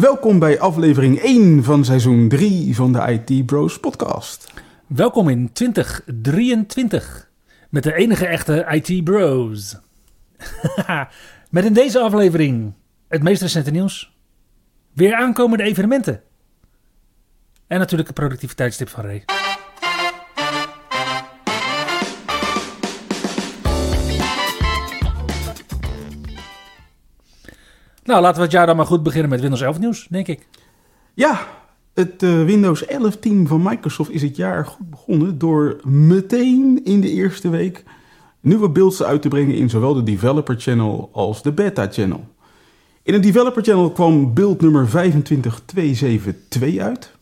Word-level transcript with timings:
Welkom 0.00 0.38
bij 0.38 0.60
aflevering 0.60 1.18
1 1.18 1.64
van 1.64 1.84
seizoen 1.84 2.28
3 2.28 2.74
van 2.74 2.92
de 2.92 3.22
IT 3.26 3.46
Bros 3.46 3.80
podcast. 3.80 4.52
Welkom 4.86 5.28
in 5.28 5.52
2023 5.52 7.30
met 7.70 7.82
de 7.82 7.94
enige 7.94 8.26
echte 8.26 8.66
IT 8.70 9.04
Bros. 9.04 9.76
met 11.50 11.64
in 11.64 11.72
deze 11.72 12.00
aflevering 12.00 12.74
het 13.08 13.22
meest 13.22 13.42
recente 13.42 13.70
nieuws, 13.70 14.16
weer 14.92 15.14
aankomende 15.14 15.64
evenementen 15.64 16.22
en 17.66 17.78
natuurlijk 17.78 18.08
de 18.08 18.14
productiviteitstip 18.14 18.88
van 18.88 19.04
Ray. 19.04 19.24
Nou, 28.08 28.20
laten 28.20 28.36
we 28.36 28.42
het 28.42 28.52
jaar 28.52 28.66
dan 28.66 28.76
maar 28.76 28.86
goed 28.86 29.02
beginnen 29.02 29.30
met 29.30 29.40
Windows 29.40 29.62
11 29.62 29.78
nieuws, 29.78 30.06
denk 30.10 30.26
ik. 30.26 30.46
Ja, 31.14 31.46
het 31.94 32.22
uh, 32.22 32.44
Windows 32.44 32.86
11 32.86 33.16
team 33.16 33.46
van 33.46 33.62
Microsoft 33.62 34.10
is 34.10 34.22
het 34.22 34.36
jaar 34.36 34.66
goed 34.66 34.90
begonnen 34.90 35.38
door 35.38 35.80
meteen 35.84 36.80
in 36.84 37.00
de 37.00 37.10
eerste 37.10 37.48
week 37.48 37.84
nieuwe 38.40 38.68
builds 38.68 39.02
uit 39.02 39.22
te 39.22 39.28
brengen 39.28 39.54
in 39.54 39.70
zowel 39.70 39.94
de 39.94 40.02
Developer 40.02 40.60
Channel 40.60 41.10
als 41.12 41.42
de 41.42 41.52
Beta 41.52 41.88
Channel. 41.90 42.26
In 43.02 43.12
het 43.12 43.22
Developer 43.22 43.62
Channel 43.62 43.90
kwam 43.90 44.34
build 44.34 44.60
nummer 44.60 44.88
25272 44.88 46.78
uit. 46.78 47.12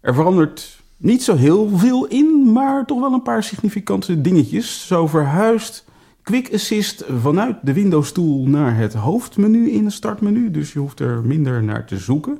Er 0.00 0.14
verandert 0.14 0.80
niet 0.96 1.22
zo 1.22 1.36
heel 1.36 1.70
veel 1.74 2.06
in, 2.06 2.52
maar 2.52 2.86
toch 2.86 3.00
wel 3.00 3.12
een 3.12 3.22
paar 3.22 3.42
significante 3.42 4.20
dingetjes. 4.20 4.86
Zo 4.86 5.06
verhuist 5.06 5.84
Quick 6.28 6.54
Assist 6.54 7.04
vanuit 7.08 7.56
de 7.62 7.72
Windows 7.72 8.12
Tool 8.12 8.46
naar 8.46 8.76
het 8.76 8.94
hoofdmenu 8.94 9.70
in 9.70 9.84
het 9.84 9.92
startmenu. 9.92 10.50
Dus 10.50 10.72
je 10.72 10.78
hoeft 10.78 11.00
er 11.00 11.22
minder 11.22 11.62
naar 11.62 11.84
te 11.84 11.98
zoeken. 11.98 12.38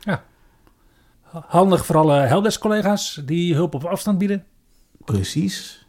Ja. 0.00 0.24
Handig 1.30 1.86
voor 1.86 1.96
alle 1.96 2.14
helpdesk 2.14 2.60
collega's 2.60 3.22
die 3.24 3.54
hulp 3.54 3.74
op 3.74 3.84
afstand 3.84 4.18
bieden. 4.18 4.44
Precies. 5.04 5.86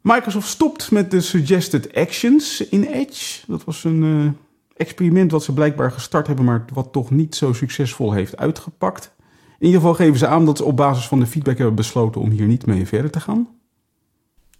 Microsoft 0.00 0.48
stopt 0.48 0.90
met 0.90 1.10
de 1.10 1.20
Suggested 1.20 1.94
Actions 1.94 2.68
in 2.68 2.84
Edge. 2.84 3.40
Dat 3.46 3.64
was 3.64 3.84
een 3.84 4.02
uh, 4.02 4.30
experiment 4.76 5.30
wat 5.30 5.44
ze 5.44 5.52
blijkbaar 5.52 5.92
gestart 5.92 6.26
hebben, 6.26 6.44
maar 6.44 6.64
wat 6.72 6.92
toch 6.92 7.10
niet 7.10 7.34
zo 7.34 7.52
succesvol 7.52 8.12
heeft 8.12 8.36
uitgepakt. 8.36 9.14
In 9.58 9.66
ieder 9.66 9.80
geval 9.80 9.94
geven 9.94 10.18
ze 10.18 10.26
aan 10.26 10.44
dat 10.44 10.56
ze 10.56 10.64
op 10.64 10.76
basis 10.76 11.06
van 11.06 11.20
de 11.20 11.26
feedback 11.26 11.56
hebben 11.56 11.74
besloten 11.74 12.20
om 12.20 12.30
hier 12.30 12.46
niet 12.46 12.66
mee 12.66 12.86
verder 12.86 13.10
te 13.10 13.20
gaan. 13.20 13.48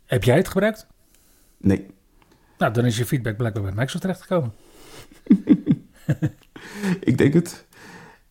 Heb 0.04 0.24
jij 0.24 0.36
het 0.36 0.48
gebruikt? 0.48 0.86
Nee. 1.64 1.86
Nou, 2.58 2.72
dan 2.72 2.84
is 2.84 2.96
je 2.96 3.06
feedback 3.06 3.36
blijkbaar 3.36 3.62
bij 3.62 3.72
Microsoft 3.72 4.00
terechtgekomen. 4.00 4.52
Ik 7.00 7.18
denk 7.18 7.34
het. 7.34 7.66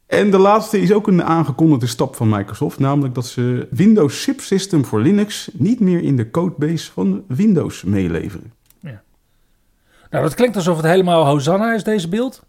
En 0.06 0.31
de 0.31 0.38
laatste 0.38 0.81
is 0.81 0.92
ook 0.92 1.08
een 1.08 1.23
aangekondigde 1.23 1.88
stap 1.88 2.16
van 2.16 2.30
Microsoft, 2.30 2.80
namelijk 2.80 3.16
dat 3.16 3.26
ze 3.26 3.67
Windows 3.70 4.22
SIP 4.22 4.42
System 4.42 4.86
voor 4.86 5.02
Linux 5.02 5.50
niet 5.54 5.80
meer 5.80 6.04
in 6.04 6.16
de 6.16 6.31
codebase 6.31 6.92
van 6.92 7.23
Windows 7.28 7.84
meeleveren. 7.84 8.54
Ja. 8.80 9.02
Nou, 10.10 10.23
dat 10.23 10.33
klinkt 10.33 10.55
alsof 10.55 10.77
het 10.77 10.86
helemaal 10.86 11.26
Hosanna 11.26 11.73
is, 11.73 11.83
deze 11.83 12.10
beeld. 12.10 12.43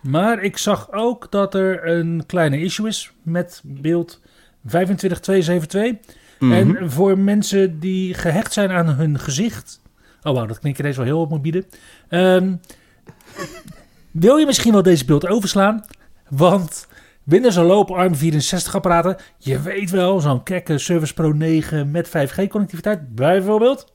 Maar 0.00 0.42
ik 0.42 0.56
zag 0.58 0.92
ook 0.92 1.30
dat 1.30 1.54
er 1.54 1.88
een 1.88 2.22
kleine 2.26 2.60
issue 2.60 2.88
is 2.88 3.12
met 3.22 3.62
beeld 3.64 4.20
25272. 4.66 6.14
Mm 6.38 6.52
-hmm. 6.52 6.76
En 6.76 6.90
voor 6.90 7.18
mensen 7.18 7.80
die 7.80 8.14
gehecht 8.14 8.52
zijn 8.52 8.70
aan 8.70 8.88
hun 8.88 9.18
gezicht 9.18 9.80
Oh 10.26 10.34
wauw, 10.34 10.46
dat 10.46 10.58
klinkt 10.58 10.78
ineens 10.78 10.96
wel 10.96 11.06
heel 11.06 11.26
morbide. 11.26 11.64
Um, 12.10 12.60
wil 14.10 14.36
je 14.36 14.46
misschien 14.46 14.72
wel 14.72 14.82
deze 14.82 15.04
beeld 15.04 15.26
overslaan? 15.26 15.84
Want 16.28 16.86
binnen 17.22 17.52
zo'n 17.52 17.64
loop 17.64 17.88
ARM64 17.88 18.70
apparaten, 18.72 19.16
je 19.38 19.60
weet 19.60 19.90
wel, 19.90 20.20
zo'n 20.20 20.42
kekke 20.42 20.78
Service 20.78 21.14
Pro 21.14 21.32
9 21.32 21.90
met 21.90 22.08
5G 22.08 22.48
connectiviteit 22.48 23.14
bijvoorbeeld. 23.14 23.92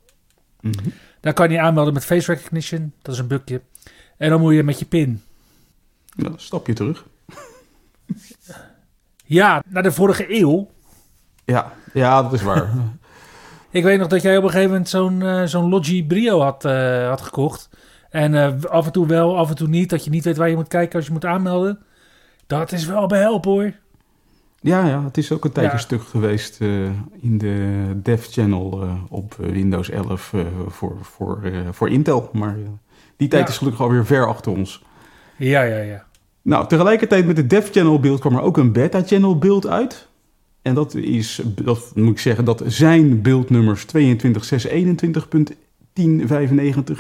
Mm 0.62 0.72
-hmm. 0.84 0.94
Daar 1.20 1.34
kan 1.34 1.52
je 1.52 1.60
aanmelden 1.60 1.94
met 1.94 2.06
face 2.06 2.34
recognition, 2.34 2.94
dat 3.02 3.14
is 3.14 3.20
een 3.20 3.28
bugje. 3.28 3.62
En 4.18 4.30
dan 4.30 4.40
moet 4.40 4.54
je 4.54 4.64
met 4.64 4.80
je 4.80 4.86
pin. 4.86 5.22
Nou, 6.16 6.34
stap 6.38 6.68
je 6.68 6.74
terug. 6.74 7.06
Ja, 9.26 9.64
naar 9.68 9.84
de 9.84 9.92
vorige 9.92 10.40
eeuw. 10.40 10.72
Ja, 11.46 11.74
ja 11.94 12.22
dat 12.22 12.34
is 12.34 12.42
waar. 12.42 12.74
Ik 13.72 13.84
weet 13.84 14.00
nog 14.00 14.08
dat 14.08 14.22
jij 14.22 14.38
op 14.38 14.44
een 14.44 14.50
gegeven 14.50 14.72
moment 14.72 14.90
zo'n 14.90 15.22
uh, 15.22 15.44
zo'n 15.44 15.70
Logi 15.70 16.06
Brio 16.06 16.42
had, 16.42 16.66
uh, 16.66 17.08
had 17.08 17.22
gekocht. 17.22 17.70
En 18.10 18.34
uh, 18.34 18.64
af 18.64 18.86
en 18.86 18.92
toe 18.92 19.08
wel, 19.08 19.38
af 19.38 19.50
en 19.50 19.56
toe 19.56 19.68
niet. 19.68 19.90
Dat 19.90 20.04
je 20.04 20.10
niet 20.10 20.24
weet 20.24 20.38
waar 20.38 20.50
je 20.50 20.56
moet 20.56 20.68
kijken 20.68 20.96
als 20.96 21.06
je 21.06 21.12
moet 21.12 21.26
aanmelden. 21.26 21.80
Dat 22.48 22.72
is 22.72 22.86
wel 22.86 23.08
behelpen 23.08 23.52
hoor. 23.52 23.74
Ja, 24.60 24.88
ja, 24.88 25.04
het 25.04 25.18
is 25.18 25.32
ook 25.32 25.46
een 25.46 25.52
tijdje 25.52 25.72
ja. 25.72 25.78
stuk 25.78 26.02
geweest 26.04 26.60
in 27.20 27.38
de 27.38 27.86
Dev 27.96 28.28
Channel 28.30 28.88
op 29.10 29.36
Windows 29.38 29.90
11 29.90 30.34
voor, 30.68 30.98
voor, 31.02 31.40
voor 31.72 31.90
Intel. 31.90 32.30
Maar 32.34 32.58
die 33.18 33.28
tijd 33.28 33.44
ja. 33.44 33.50
is 33.50 33.58
gelukkig 33.58 33.82
alweer 33.82 34.06
ver 34.06 34.28
achter 34.28 34.52
ons. 34.52 34.84
Ja, 35.38 35.62
ja, 35.62 35.78
ja. 35.78 36.06
Nou, 36.42 36.68
tegelijkertijd 36.68 37.26
met 37.26 37.36
de 37.36 37.48
Dev 37.48 37.72
Channel 37.72 38.00
beeld 38.00 38.20
kwam 38.20 38.36
er 38.36 38.42
ook 38.42 38.58
een 38.58 38.72
Beta 38.72 39.02
Channel 39.06 39.38
beeld 39.38 39.68
uit. 39.68 40.08
En 40.62 40.74
dat 40.74 40.96
is, 40.96 41.42
dat 41.64 41.92
moet 41.96 42.12
ik 42.12 42.20
zeggen, 42.20 42.46
dat 42.46 42.64
zijn 42.66 43.22
beeldnummers 43.22 43.86
22.621.1095 43.98 44.02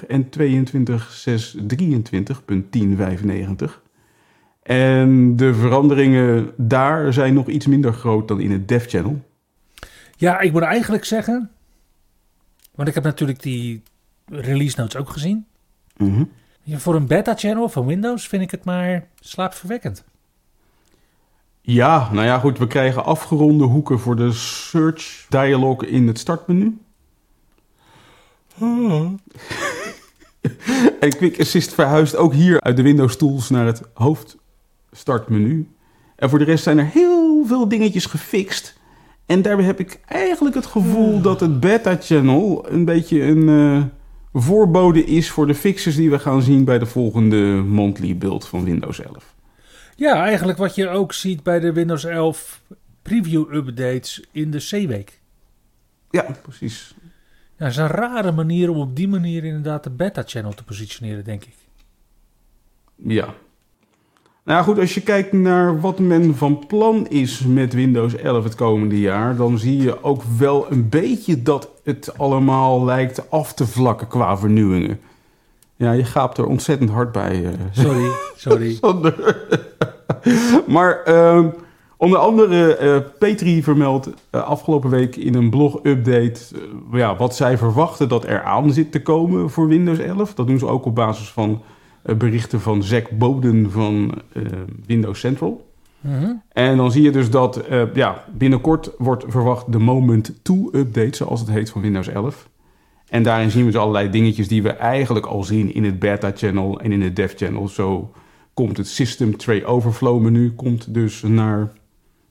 en 0.07 0.29
22.623.1095. 0.39 0.43
En 4.63 5.35
de 5.35 5.53
veranderingen 5.53 6.51
daar 6.57 7.13
zijn 7.13 7.33
nog 7.33 7.47
iets 7.47 7.67
minder 7.67 7.93
groot 7.93 8.27
dan 8.27 8.39
in 8.39 8.51
het 8.51 8.67
Dev 8.67 8.87
Channel. 8.87 9.21
Ja, 10.17 10.39
ik 10.39 10.51
moet 10.51 10.61
eigenlijk 10.61 11.05
zeggen, 11.05 11.51
want 12.75 12.87
ik 12.87 12.93
heb 12.93 13.03
natuurlijk 13.03 13.41
die 13.41 13.81
release 14.25 14.79
notes 14.79 14.95
ook 14.95 15.09
gezien. 15.09 15.45
Mm 15.97 16.13
-hmm. 16.13 16.29
Voor 16.79 16.95
een 16.95 17.07
beta 17.07 17.35
channel 17.35 17.69
van 17.69 17.85
Windows 17.85 18.27
vind 18.27 18.41
ik 18.41 18.51
het 18.51 18.63
maar 18.63 19.07
slaapverwekkend. 19.19 20.03
Ja, 21.61 22.09
nou 22.11 22.25
ja, 22.25 22.39
goed. 22.39 22.57
We 22.57 22.67
krijgen 22.67 23.05
afgeronde 23.05 23.63
hoeken 23.63 23.99
voor 23.99 24.15
de 24.15 24.31
search 24.31 25.25
dialog 25.29 25.83
in 25.83 26.07
het 26.07 26.19
startmenu. 26.19 26.77
Hmm. 28.55 29.19
en 30.99 31.15
Quick 31.17 31.39
Assist 31.39 31.73
verhuist 31.73 32.15
ook 32.15 32.33
hier 32.33 32.61
uit 32.61 32.75
de 32.75 32.81
Windows 32.81 33.17
Tools 33.17 33.49
naar 33.49 33.65
het 33.65 33.81
hoofdstartmenu. 33.93 35.69
En 36.15 36.29
voor 36.29 36.39
de 36.39 36.45
rest 36.45 36.63
zijn 36.63 36.77
er 36.77 36.85
heel 36.85 37.45
veel 37.45 37.67
dingetjes 37.67 38.05
gefixt. 38.05 38.79
En 39.25 39.41
daarbij 39.41 39.65
heb 39.65 39.79
ik 39.79 39.99
eigenlijk 40.05 40.55
het 40.55 40.65
gevoel 40.65 41.21
dat 41.21 41.39
het 41.39 41.59
beta-channel 41.59 42.65
een 42.69 42.85
beetje 42.85 43.23
een 43.23 43.47
uh, 43.47 43.83
voorbode 44.33 45.05
is 45.05 45.29
voor 45.29 45.47
de 45.47 45.55
fixes 45.55 45.95
die 45.95 46.09
we 46.09 46.19
gaan 46.19 46.41
zien 46.41 46.63
bij 46.63 46.79
de 46.79 46.85
volgende 46.85 47.63
monthly 47.67 48.17
build 48.17 48.47
van 48.47 48.63
Windows 48.63 49.01
11. 49.01 49.30
Ja, 49.95 50.25
eigenlijk 50.25 50.57
wat 50.57 50.75
je 50.75 50.89
ook 50.89 51.13
ziet 51.13 51.43
bij 51.43 51.59
de 51.59 51.73
Windows 51.73 52.05
11 52.05 52.61
preview 53.01 53.53
updates 53.53 54.23
in 54.31 54.51
de 54.51 54.57
C-week. 54.57 55.19
Ja, 56.09 56.25
precies. 56.41 56.95
Ja, 57.57 57.67
dat 57.67 57.67
is 57.67 57.77
een 57.77 57.87
rare 57.87 58.31
manier 58.31 58.69
om 58.69 58.77
op 58.77 58.95
die 58.95 59.07
manier 59.07 59.43
inderdaad 59.43 59.83
de 59.83 59.89
beta-channel 59.89 60.53
te 60.53 60.63
positioneren, 60.63 61.23
denk 61.23 61.43
ik. 61.43 61.55
Ja. 62.95 63.25
Nou 64.43 64.57
ja, 64.57 64.63
goed, 64.63 64.79
als 64.79 64.93
je 64.93 65.01
kijkt 65.01 65.31
naar 65.31 65.79
wat 65.79 65.99
men 65.99 66.35
van 66.35 66.67
plan 66.67 67.07
is 67.07 67.39
met 67.39 67.73
Windows 67.73 68.15
11 68.15 68.43
het 68.43 68.55
komende 68.55 68.99
jaar, 68.99 69.35
dan 69.35 69.57
zie 69.57 69.81
je 69.81 70.03
ook 70.03 70.23
wel 70.23 70.71
een 70.71 70.89
beetje 70.89 71.41
dat 71.41 71.69
het 71.83 72.17
allemaal 72.17 72.85
lijkt 72.85 73.29
af 73.29 73.53
te 73.53 73.67
vlakken 73.67 74.07
qua 74.07 74.37
vernieuwingen. 74.37 74.99
Ja, 75.81 75.91
je 75.91 76.03
gaapt 76.03 76.37
er 76.37 76.45
ontzettend 76.45 76.89
hard 76.89 77.11
bij. 77.11 77.41
Uh, 77.41 77.49
sorry, 77.71 78.09
sorry. 78.35 78.79
maar 80.75 81.01
uh, 81.07 81.45
onder 81.97 82.19
andere, 82.19 82.79
uh, 82.81 82.97
Petri 83.19 83.63
vermeldt 83.63 84.07
uh, 84.07 84.43
afgelopen 84.43 84.89
week 84.89 85.15
in 85.15 85.35
een 85.35 85.49
blog-update... 85.49 86.39
ja, 86.91 87.15
wat 87.15 87.35
zij 87.35 87.57
verwachten 87.57 88.09
dat 88.09 88.25
er 88.25 88.43
aan 88.43 88.73
zit 88.73 88.91
te 88.91 89.01
komen 89.01 89.49
voor 89.49 89.67
Windows 89.67 89.99
11. 89.99 90.33
Dat 90.33 90.47
doen 90.47 90.59
ze 90.59 90.67
ook 90.67 90.85
op 90.85 90.95
basis 90.95 91.29
van 91.29 91.61
berichten 92.01 92.61
van 92.61 92.83
Zack 92.83 93.09
Boden 93.09 93.71
van 93.71 94.21
Windows 94.85 95.19
Central. 95.19 95.61
Mhm. 96.01 96.33
En 96.53 96.77
dan 96.77 96.91
zie 96.91 97.01
je 97.01 97.11
dus 97.11 97.29
dat 97.29 97.57
eh, 97.57 97.93
ja, 97.93 98.23
binnenkort 98.31 98.91
wordt 98.97 99.23
verwacht 99.27 99.71
de 99.71 99.79
Moment 99.79 100.33
2-update, 100.33 101.15
zoals 101.15 101.39
het 101.39 101.49
heet, 101.49 101.69
van 101.69 101.81
Windows 101.81 102.07
11. 102.07 102.49
En 103.11 103.23
daarin 103.23 103.51
zien 103.51 103.65
we 103.65 103.71
dus 103.71 103.79
allerlei 103.79 104.09
dingetjes 104.09 104.47
die 104.47 104.63
we 104.63 104.69
eigenlijk 104.69 105.25
al 105.25 105.43
zien 105.43 105.73
in 105.73 105.83
het 105.83 105.99
beta-channel 105.99 106.79
en 106.79 106.91
in 106.91 107.01
het 107.01 107.15
dev-channel. 107.15 107.67
Zo 107.67 108.11
komt 108.53 108.77
het 108.77 108.87
System 108.87 109.37
Tray 109.37 109.63
Overflow 109.63 110.21
menu, 110.21 110.51
komt 110.51 110.93
dus 110.93 111.21
naar 111.21 111.71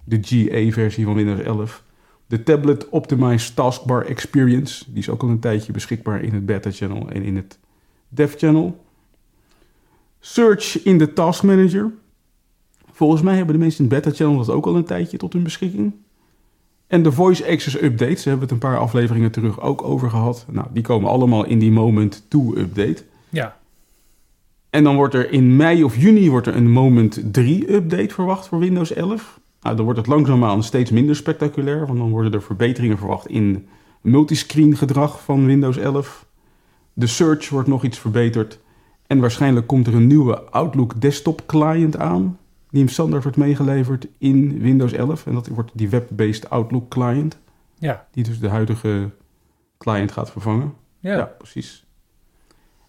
de 0.04 0.18
GA-versie 0.22 1.04
van 1.04 1.14
Windows 1.14 1.40
11. 1.40 1.84
De 2.26 2.42
Tablet 2.42 2.88
Optimized 2.88 3.56
Taskbar 3.56 4.04
Experience, 4.04 4.84
die 4.88 4.98
is 4.98 5.08
ook 5.08 5.22
al 5.22 5.28
een 5.28 5.40
tijdje 5.40 5.72
beschikbaar 5.72 6.22
in 6.22 6.34
het 6.34 6.46
beta-channel 6.46 7.08
en 7.08 7.22
in 7.22 7.36
het 7.36 7.58
dev-channel. 8.08 8.84
Search 10.20 10.82
in 10.84 10.98
de 10.98 11.12
Task 11.12 11.42
Manager. 11.42 11.92
Volgens 12.92 13.22
mij 13.22 13.36
hebben 13.36 13.54
de 13.54 13.60
mensen 13.60 13.84
in 13.84 13.90
het 13.90 14.02
beta-channel 14.02 14.36
dat 14.36 14.50
ook 14.50 14.66
al 14.66 14.76
een 14.76 14.84
tijdje 14.84 15.16
tot 15.16 15.32
hun 15.32 15.42
beschikking. 15.42 15.92
En 16.90 17.02
de 17.02 17.12
Voice 17.12 17.46
Access 17.48 17.82
Updates, 17.82 17.98
daar 17.98 18.32
hebben 18.32 18.48
we 18.48 18.54
het 18.54 18.64
een 18.64 18.70
paar 18.70 18.78
afleveringen 18.78 19.30
terug 19.30 19.60
ook 19.60 19.82
over 19.82 20.10
gehad. 20.10 20.46
Nou, 20.48 20.66
die 20.72 20.82
komen 20.82 21.10
allemaal 21.10 21.44
in 21.44 21.58
die 21.58 21.70
Moment 21.70 22.24
2 22.28 22.58
update. 22.58 23.04
Ja. 23.28 23.56
En 24.70 24.84
dan 24.84 24.96
wordt 24.96 25.14
er 25.14 25.32
in 25.32 25.56
mei 25.56 25.84
of 25.84 25.96
juni 25.96 26.30
wordt 26.30 26.46
er 26.46 26.56
een 26.56 26.70
Moment 26.70 27.20
3 27.32 27.72
update 27.72 28.14
verwacht 28.14 28.48
voor 28.48 28.58
Windows 28.58 28.92
11. 28.92 29.40
Nou, 29.60 29.76
dan 29.76 29.84
wordt 29.84 29.98
het 29.98 30.08
langzaamaan 30.08 30.62
steeds 30.62 30.90
minder 30.90 31.16
spectaculair, 31.16 31.86
want 31.86 31.98
dan 31.98 32.10
worden 32.10 32.32
er 32.32 32.42
verbeteringen 32.42 32.98
verwacht 32.98 33.26
in 33.26 33.66
multiscreen 34.00 34.76
gedrag 34.76 35.22
van 35.22 35.46
Windows 35.46 35.76
11. 35.76 36.26
De 36.92 37.06
search 37.06 37.48
wordt 37.48 37.68
nog 37.68 37.84
iets 37.84 37.98
verbeterd. 37.98 38.58
En 39.06 39.20
waarschijnlijk 39.20 39.66
komt 39.66 39.86
er 39.86 39.94
een 39.94 40.06
nieuwe 40.06 40.40
Outlook 40.42 41.00
desktop 41.00 41.42
client 41.46 41.98
aan, 41.98 42.38
die 42.70 42.82
in 42.82 42.88
standaard 42.88 43.22
wordt 43.22 43.38
meegeleverd 43.38 44.06
in 44.18 44.58
Windows 44.60 44.92
11. 44.92 45.26
En 45.26 45.34
dat 45.34 45.48
wordt 45.48 45.70
die 45.74 45.88
web-based 45.88 46.50
Outlook 46.50 46.88
client, 46.88 47.38
Ja. 47.78 48.06
die 48.10 48.24
dus 48.24 48.40
de 48.40 48.48
huidige 48.48 49.10
client 49.78 50.12
gaat 50.12 50.30
vervangen. 50.30 50.74
Ja. 50.98 51.16
Ja, 51.16 51.24
precies. 51.24 51.84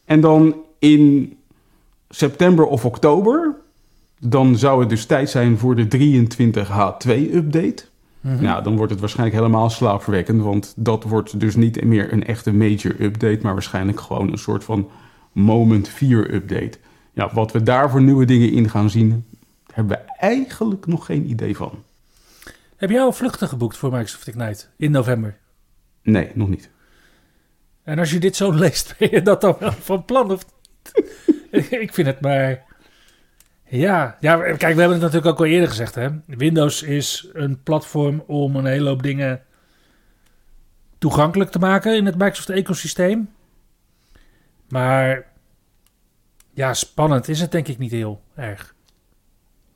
En 0.06 0.22
dan 0.22 0.56
in 0.80 1.34
september 2.10 2.66
of 2.66 2.86
oktober, 2.86 3.56
dan 4.20 4.56
zou 4.56 4.80
het 4.80 4.90
dus 4.90 5.06
tijd 5.06 5.30
zijn 5.30 5.58
voor 5.58 5.76
de 5.76 5.88
23H2-update. 5.88 7.84
Mhm. 8.22 8.44
Nou, 8.44 8.64
dan 8.64 8.76
wordt 8.76 8.92
het 8.92 9.00
waarschijnlijk 9.00 9.38
helemaal 9.40 9.70
slaapverwekkend, 9.70 10.42
want 10.42 10.74
dat 10.78 11.04
wordt 11.04 11.40
dus 11.40 11.56
niet 11.56 11.84
meer 11.84 12.14
een 12.14 12.26
echte 12.26 12.54
major 12.54 13.02
update, 13.02 13.40
maar 13.42 13.54
waarschijnlijk 13.54 14.00
gewoon 14.00 14.32
een 14.32 14.38
soort 14.38 14.64
van 14.64 14.90
Moment 15.32 15.90
4-update. 15.90 16.78
Ja, 17.14 17.34
wat 17.34 17.52
we 17.52 17.64
daar 17.64 17.90
voor 17.90 18.02
nieuwe 18.02 18.26
dingen 18.26 18.52
in 18.52 18.70
gaan 18.70 18.90
zien, 18.90 19.26
hebben 19.74 19.98
we 19.98 20.14
eigenlijk 20.18 20.86
nog 20.86 21.06
geen 21.06 21.30
idee 21.30 21.56
van. 21.56 21.84
Heb 22.76 22.90
jij 22.90 23.02
al 23.02 23.14
vluchten 23.14 23.48
geboekt 23.48 23.78
voor 23.78 23.92
Microsoft 23.92 24.28
Ignite 24.28 24.66
in 24.78 24.92
november? 24.92 25.38
Nee, 26.02 26.32
nog 26.34 26.50
niet. 26.50 26.70
En 27.84 28.00
als 28.00 28.12
je 28.12 28.20
dit 28.20 28.36
zo 28.36 28.52
leest, 28.52 28.96
ben 28.98 29.10
je 29.12 29.22
dat 29.22 29.42
dan 29.42 29.56
wel 29.60 29.72
van 29.72 30.06
plan? 30.06 30.32
Of... 30.32 30.46
ik 31.86 31.94
vind 31.94 32.08
het 32.08 32.22
maar... 32.22 32.70
Ja, 33.68 34.18
ja, 34.20 34.38
kijk, 34.38 34.60
we 34.60 34.66
hebben 34.66 34.92
het 34.92 35.02
natuurlijk 35.02 35.26
ook 35.26 35.40
al 35.40 35.46
eerder 35.46 35.70
gezegd. 35.70 35.96
Hè? 35.96 36.10
Windows 36.26 36.84
is 36.84 37.30
een 37.34 37.64
platform 37.64 38.24
om 38.28 38.56
een 38.56 38.66
hele 38.66 38.90
hoop 38.90 39.04
dingen 39.04 39.42
toegankelijk 40.98 41.52
te 41.52 41.60
maken 41.60 41.96
in 41.96 42.06
het 42.06 42.18
Microsoft-ecosysteem. 42.18 43.30
Maar 44.70 45.26
ja, 46.54 46.74
spannend 46.74 47.28
is 47.28 47.42
het 47.42 47.52
denk 47.52 47.68
ik 47.68 47.78
niet 47.78 47.92
heel 47.92 48.22
erg. 48.36 48.76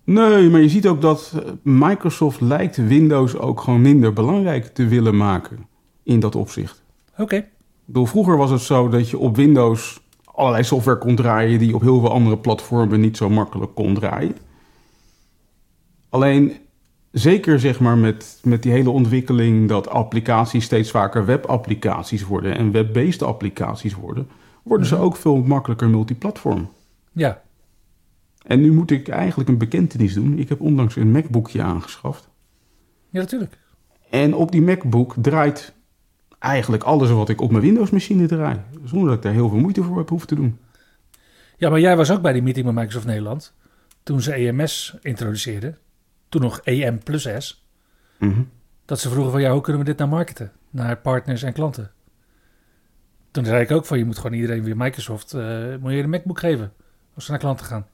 Nee, 0.05 0.49
maar 0.49 0.61
je 0.61 0.69
ziet 0.69 0.87
ook 0.87 1.01
dat 1.01 1.33
Microsoft 1.63 2.41
lijkt 2.41 2.87
Windows 2.87 3.37
ook 3.37 3.61
gewoon 3.61 3.81
minder 3.81 4.13
belangrijk 4.13 4.65
te 4.65 4.87
willen 4.87 5.17
maken 5.17 5.67
in 6.03 6.19
dat 6.19 6.35
opzicht. 6.35 6.83
Oké, 7.17 7.45
bedoel, 7.85 8.05
vroeger 8.05 8.37
was 8.37 8.51
het 8.51 8.61
zo 8.61 8.89
dat 8.89 9.09
je 9.09 9.17
op 9.17 9.35
Windows 9.35 9.99
allerlei 10.25 10.63
software 10.63 10.97
kon 10.97 11.15
draaien 11.15 11.59
die 11.59 11.75
op 11.75 11.81
heel 11.81 11.99
veel 11.99 12.11
andere 12.11 12.37
platformen 12.37 12.99
niet 12.99 13.17
zo 13.17 13.29
makkelijk 13.29 13.75
kon 13.75 13.93
draaien. 13.93 14.35
Alleen, 16.09 16.53
zeker 17.11 17.59
zeg 17.59 17.79
maar 17.79 17.97
met, 17.97 18.39
met 18.43 18.63
die 18.63 18.71
hele 18.71 18.89
ontwikkeling 18.89 19.67
dat 19.69 19.89
applicaties 19.89 20.63
steeds 20.65 20.91
vaker 20.91 21.25
webapplicaties 21.25 22.25
worden 22.25 22.57
en 22.57 22.71
web-based 22.71 23.23
applicaties 23.23 23.95
worden, 23.95 24.27
worden 24.63 24.87
ze 24.87 24.95
Mhm. 24.95 25.03
ook 25.03 25.15
veel 25.15 25.37
makkelijker 25.37 25.89
multiplatform. 25.89 26.69
ja. 27.11 27.43
En 28.47 28.61
nu 28.61 28.71
moet 28.71 28.91
ik 28.91 29.07
eigenlijk 29.07 29.49
een 29.49 29.57
bekentenis 29.57 30.13
doen. 30.13 30.39
Ik 30.39 30.49
heb 30.49 30.61
onlangs 30.61 30.95
een 30.95 31.11
MacBookje 31.11 31.61
aangeschaft. 31.61 32.29
Ja, 33.09 33.19
natuurlijk. 33.19 33.57
En 34.09 34.33
op 34.33 34.51
die 34.51 34.61
MacBook 34.61 35.15
draait 35.17 35.73
eigenlijk 36.39 36.83
alles 36.83 37.09
wat 37.09 37.29
ik 37.29 37.41
op 37.41 37.51
mijn 37.51 37.63
Windows-machine 37.63 38.25
draai. 38.25 38.61
Zonder 38.83 39.07
dat 39.07 39.17
ik 39.17 39.23
daar 39.23 39.33
heel 39.33 39.49
veel 39.49 39.59
moeite 39.59 39.83
voor 39.83 39.97
heb 39.97 40.09
hoeven 40.09 40.27
te 40.27 40.35
doen. 40.35 40.59
Ja, 41.57 41.69
maar 41.69 41.79
jij 41.79 41.97
was 41.97 42.11
ook 42.11 42.21
bij 42.21 42.33
die 42.33 42.41
meeting 42.41 42.65
met 42.65 42.75
Microsoft 42.75 43.05
Nederland. 43.05 43.53
Toen 44.03 44.21
ze 44.21 44.33
EMS 44.33 44.97
introduceerden. 45.01 45.77
Toen 46.29 46.41
nog 46.41 46.59
EM 46.59 47.03
plus 47.03 47.27
S. 47.37 47.65
Mhm. 48.19 48.41
Dat 48.85 48.99
ze 48.99 49.09
vroegen 49.09 49.31
van 49.31 49.41
ja, 49.41 49.51
hoe 49.51 49.61
kunnen 49.61 49.81
we 49.81 49.87
dit 49.87 49.97
nou 49.97 50.09
marketen? 50.09 50.51
Naar 50.69 50.97
partners 50.97 51.43
en 51.43 51.53
klanten. 51.53 51.91
Toen 53.31 53.45
zei 53.45 53.61
ik 53.61 53.71
ook 53.71 53.85
van 53.85 53.97
je 53.97 54.05
moet 54.05 54.17
gewoon 54.17 54.33
iedereen 54.33 54.63
weer 54.63 54.77
Microsoft, 54.77 55.33
eh, 55.33 55.75
moet 55.79 55.91
je 55.91 56.03
een 56.03 56.09
MacBook 56.09 56.39
geven. 56.39 56.73
Als 57.13 57.25
ze 57.25 57.31
naar 57.31 57.39
klanten 57.39 57.65
gaan. 57.65 57.87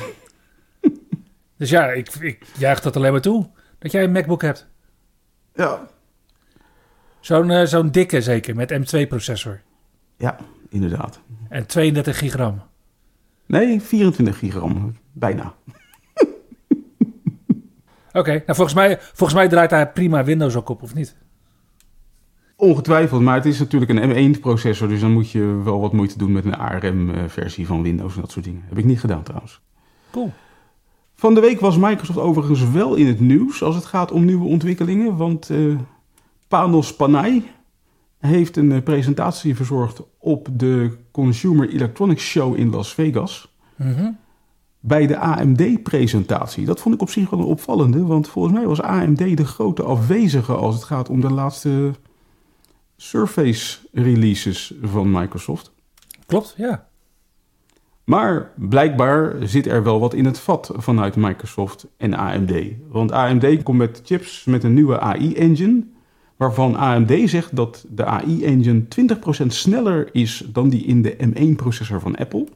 dus 1.58 1.70
ja, 1.70 1.90
ik, 1.90 2.08
ik 2.08 2.46
juich 2.58 2.80
dat 2.80 2.96
alleen 2.96 3.12
maar 3.12 3.20
toe. 3.20 3.48
Dat 3.78 3.92
jij 3.92 4.04
een 4.04 4.12
MacBook 4.12 4.42
hebt. 4.42 4.66
Ja. 5.54 5.86
Zo'n 7.20 7.50
eh, 7.50 7.66
zo'n 7.66 7.90
dikke 7.90 8.20
zeker, 8.20 8.56
met 8.56 8.72
M2 8.72 9.08
processor. 9.08 9.60
ja, 10.16 10.36
inderdaad. 10.68 11.20
En 11.48 11.66
32 11.66 12.18
gigram. 12.18 12.62
Nee, 13.46 13.80
24 13.80 14.38
gigram. 14.38 14.96
Bijna. 15.12 15.54
Oké, 18.12 18.30
nou 18.30 18.44
volgens 18.46 18.74
mij, 18.74 18.98
volgens 19.00 19.34
mij 19.34 19.48
draait 19.48 19.70
daar 19.70 19.92
prima 19.92 20.24
Windows 20.24 20.56
ook 20.56 20.68
op, 20.68 20.82
of 20.82 20.94
niet? 20.94 21.16
Ongetwijfeld, 22.56 23.22
maar 23.22 23.34
het 23.34 23.46
is 23.46 23.58
natuurlijk 23.58 23.90
een 23.90 24.36
M1-processor, 24.36 24.88
dus 24.88 25.00
dan 25.00 25.12
moet 25.12 25.30
je 25.30 25.60
wel 25.64 25.80
wat 25.80 25.92
moeite 25.92 26.18
doen 26.18 26.32
met 26.32 26.44
een 26.44 26.56
ARM-versie 26.56 27.66
van 27.66 27.82
Windows 27.82 28.14
en 28.14 28.20
dat 28.20 28.30
soort 28.30 28.44
dingen. 28.44 28.62
Heb 28.68 28.78
ik 28.78 28.84
niet 28.84 29.00
gedaan 29.00 29.22
trouwens. 29.22 29.60
Cool. 30.12 30.32
Van 31.14 31.34
de 31.34 31.40
week 31.40 31.60
was 31.60 31.76
Microsoft 31.76 32.18
overigens 32.18 32.70
wel 32.70 32.94
in 32.94 33.06
het 33.06 33.20
nieuws 33.20 33.62
als 33.62 33.74
het 33.74 33.84
gaat 33.84 34.12
om 34.12 34.24
nieuwe 34.24 34.48
ontwikkelingen, 34.48 35.16
want 35.16 35.50
eh 35.50 35.76
Panos 36.48 36.96
Panay 36.96 37.42
heeft 38.18 38.56
een 38.56 38.72
eh, 38.72 38.82
presentatie 38.82 39.56
verzorgd 39.56 40.02
op 40.18 40.48
de 40.52 40.98
Consumer 41.10 41.68
Electronics 41.68 42.24
Show 42.24 42.58
in 42.58 42.70
Las 42.70 42.94
Vegas. 42.94 43.50
Mhm. 43.76 44.10
bij 44.84 45.06
de 45.06 45.18
AMD-presentatie. 45.18 46.64
Dat 46.64 46.80
vond 46.80 46.94
ik 46.94 47.00
op 47.00 47.10
zich 47.10 47.30
wel 47.30 47.40
een 47.40 47.46
opvallende, 47.46 48.04
want 48.04 48.28
volgens 48.28 48.54
mij 48.54 48.66
was 48.66 48.80
AMD 48.80 49.36
de 49.36 49.44
grote 49.44 49.82
afwezige 49.82 50.52
als 50.52 50.74
het 50.74 50.84
gaat 50.84 51.08
om 51.08 51.20
de 51.20 51.30
laatste 51.30 51.90
Surface-releases 52.96 54.74
van 54.82 55.10
Microsoft. 55.10 55.72
Klopt, 56.26 56.54
ja. 56.56 56.88
Maar 58.12 58.50
blijkbaar 58.54 59.36
zit 59.40 59.66
er 59.66 59.82
wel 59.82 60.00
wat 60.00 60.14
in 60.14 60.24
het 60.24 60.38
vat 60.38 60.70
vanuit 60.76 61.16
Microsoft 61.16 61.86
en 61.96 62.14
AMD. 62.14 62.52
Want 62.88 63.12
AMD 63.12 63.62
komt 63.62 63.78
met 63.78 64.00
chips 64.04 64.44
met 64.44 64.64
een 64.64 64.74
nieuwe 64.74 65.00
AI-engine, 65.00 65.84
waarvan 66.36 66.76
AMD 66.76 67.12
zegt 67.24 67.56
dat 67.56 67.84
de 67.88 68.04
AI-engine 68.04 68.82
20% 69.44 69.46
sneller 69.46 70.08
is 70.12 70.44
dan 70.52 70.68
die 70.68 70.84
in 70.84 71.02
de 71.02 71.16
M1-processor 71.16 72.00
van 72.00 72.16
Apple. 72.16 72.46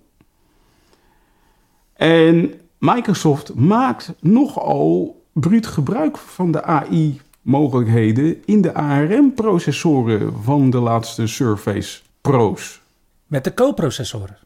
En 1.93 2.53
Microsoft 2.79 3.55
maakt 3.55 4.15
nogal 4.21 5.23
bruut 5.33 5.67
gebruik 5.67 6.17
van 6.17 6.51
de 6.53 6.63
AI-mogelijkheden 6.63 8.43
in 8.45 8.61
de 8.61 8.75
ARM-processoren 8.75 10.43
van 10.43 10.71
de 10.71 10.79
laatste 10.79 11.27
Surface 11.27 12.01
Pro's. 12.21 12.81
Met 13.27 13.45
de 13.45 13.55
co-processoren. 13.55 14.39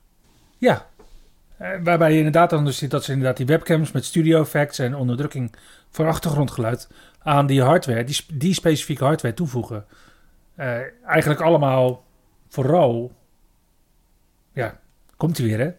Ja. 0.59 0.90
Eh, 1.61 1.71
waarbij 1.83 2.11
je 2.11 2.17
inderdaad 2.17 2.51
dan 2.51 2.65
dus 2.65 2.79
ziet 2.79 2.91
dat 2.91 3.05
ze 3.05 3.13
inderdaad 3.13 3.37
die 3.37 3.47
webcams 3.47 3.93
met 3.93 4.05
studio 4.05 4.41
effects 4.41 4.79
en 4.79 4.95
onderdrukking 4.95 5.55
voor 5.91 6.07
achtergrondgeluid 6.07 6.89
aan 7.23 7.47
die 7.47 7.63
hardware, 7.63 8.05
die, 8.05 8.17
die 8.33 8.55
specifieke 8.55 9.05
hardware 9.05 9.35
toevoegen. 9.35 9.85
Eh, 10.55 10.79
eigenlijk 11.07 11.41
allemaal 11.41 12.05
vooral, 12.49 13.13
ja, 14.53 14.81
komt 15.17 15.39
hij 15.39 15.47
weer 15.47 15.59
hè, 15.59 15.71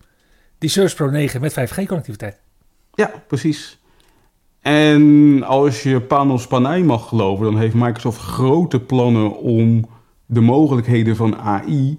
die 0.58 0.70
Surface 0.70 0.96
Pro 0.96 1.10
9 1.10 1.42
met 1.42 1.54
5G 1.54 1.86
connectiviteit. 1.86 2.40
Ja, 2.94 3.12
precies. 3.28 3.80
En 4.60 5.44
als 5.44 5.84
je 5.84 6.02
Panos 6.02 6.48
Panay 6.48 6.82
mag 6.82 7.08
geloven, 7.08 7.46
dan 7.46 7.58
heeft 7.58 7.74
Microsoft 7.74 8.20
grote 8.20 8.80
plannen 8.80 9.38
om 9.38 9.90
de 10.26 10.42
mogelijkheden 10.42 11.16
van 11.16 11.38
AI 11.38 11.98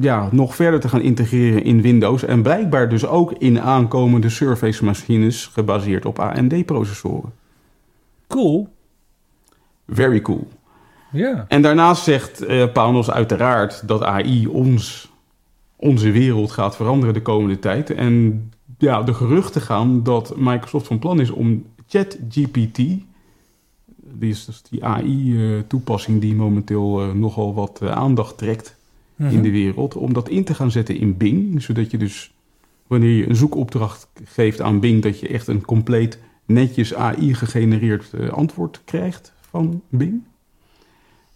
ja, 0.00 0.28
nog 0.32 0.54
verder 0.54 0.80
te 0.80 0.88
gaan 0.88 1.00
integreren 1.00 1.64
in 1.64 1.82
Windows. 1.82 2.24
En 2.24 2.42
blijkbaar 2.42 2.88
dus 2.88 3.06
ook 3.06 3.32
in 3.32 3.60
aankomende 3.60 4.28
Surface 4.28 4.84
machines 4.84 5.46
gebaseerd 5.46 6.06
op 6.06 6.18
AMD-processoren. 6.18 7.32
Cool. 8.26 8.68
Very 9.88 10.20
cool. 10.20 10.48
Ja. 11.12 11.44
En 11.48 11.62
daarnaast 11.62 12.04
zegt 12.04 12.40
eh 12.40 12.72
Panos 12.72 13.10
uiteraard 13.10 13.88
dat 13.88 14.02
AI 14.02 14.46
ons, 14.46 15.12
onze 15.76 16.10
wereld 16.10 16.50
gaat 16.50 16.76
veranderen 16.76 17.14
de 17.14 17.22
komende 17.22 17.58
tijd. 17.58 17.90
En 17.90 18.50
ja, 18.78 19.02
de 19.02 19.14
geruchten 19.14 19.60
gaan 19.60 20.02
dat 20.02 20.36
Microsoft 20.36 20.86
van 20.86 20.98
plan 20.98 21.20
is 21.20 21.30
om 21.30 21.64
ChatGPT, 21.86 22.76
die 22.76 24.30
is 24.30 24.44
dus 24.44 24.62
die 24.62 24.84
AI-toepassing 24.84 26.20
die 26.20 26.34
momenteel 26.34 27.00
eh, 27.00 27.12
nogal 27.12 27.54
wat 27.54 27.78
eh, 27.82 27.90
aandacht 27.90 28.38
trekt 28.38 28.77
Mhm. 29.18 29.34
in 29.34 29.42
de 29.42 29.50
wereld, 29.50 29.96
om 29.96 30.12
dat 30.12 30.28
in 30.28 30.44
te 30.44 30.54
gaan 30.54 30.70
zetten 30.70 30.98
in 30.98 31.16
Bing. 31.16 31.62
Zodat 31.62 31.90
je 31.90 31.98
dus, 31.98 32.32
wanneer 32.86 33.16
je 33.16 33.28
een 33.28 33.36
zoekopdracht 33.36 34.08
geeft 34.24 34.60
aan 34.60 34.80
Bing, 34.80 35.02
dat 35.02 35.20
je 35.20 35.28
echt 35.28 35.46
een 35.46 35.64
compleet 35.64 36.18
netjes 36.46 36.94
AI-gegenereerd 36.94 38.12
eh, 38.12 38.28
antwoord 38.28 38.80
krijgt 38.84 39.32
van 39.40 39.82
Bing. 39.88 40.22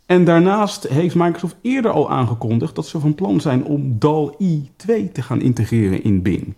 En 0.07 0.25
daarnaast 0.25 0.89
heeft 0.89 1.15
Microsoft 1.15 1.57
eerder 1.61 1.91
al 1.91 2.11
aangekondigd 2.11 2.75
dat 2.75 2.87
ze 2.87 3.01
van 3.01 3.15
plan 3.15 3.41
zijn 3.41 3.65
om 3.65 3.99
DAL-E 3.99 4.61
2 4.77 5.13
te 5.13 5.23
gaan 5.23 5.41
integreren 5.41 6.05
in 6.05 6.23
Bing. 6.23 6.55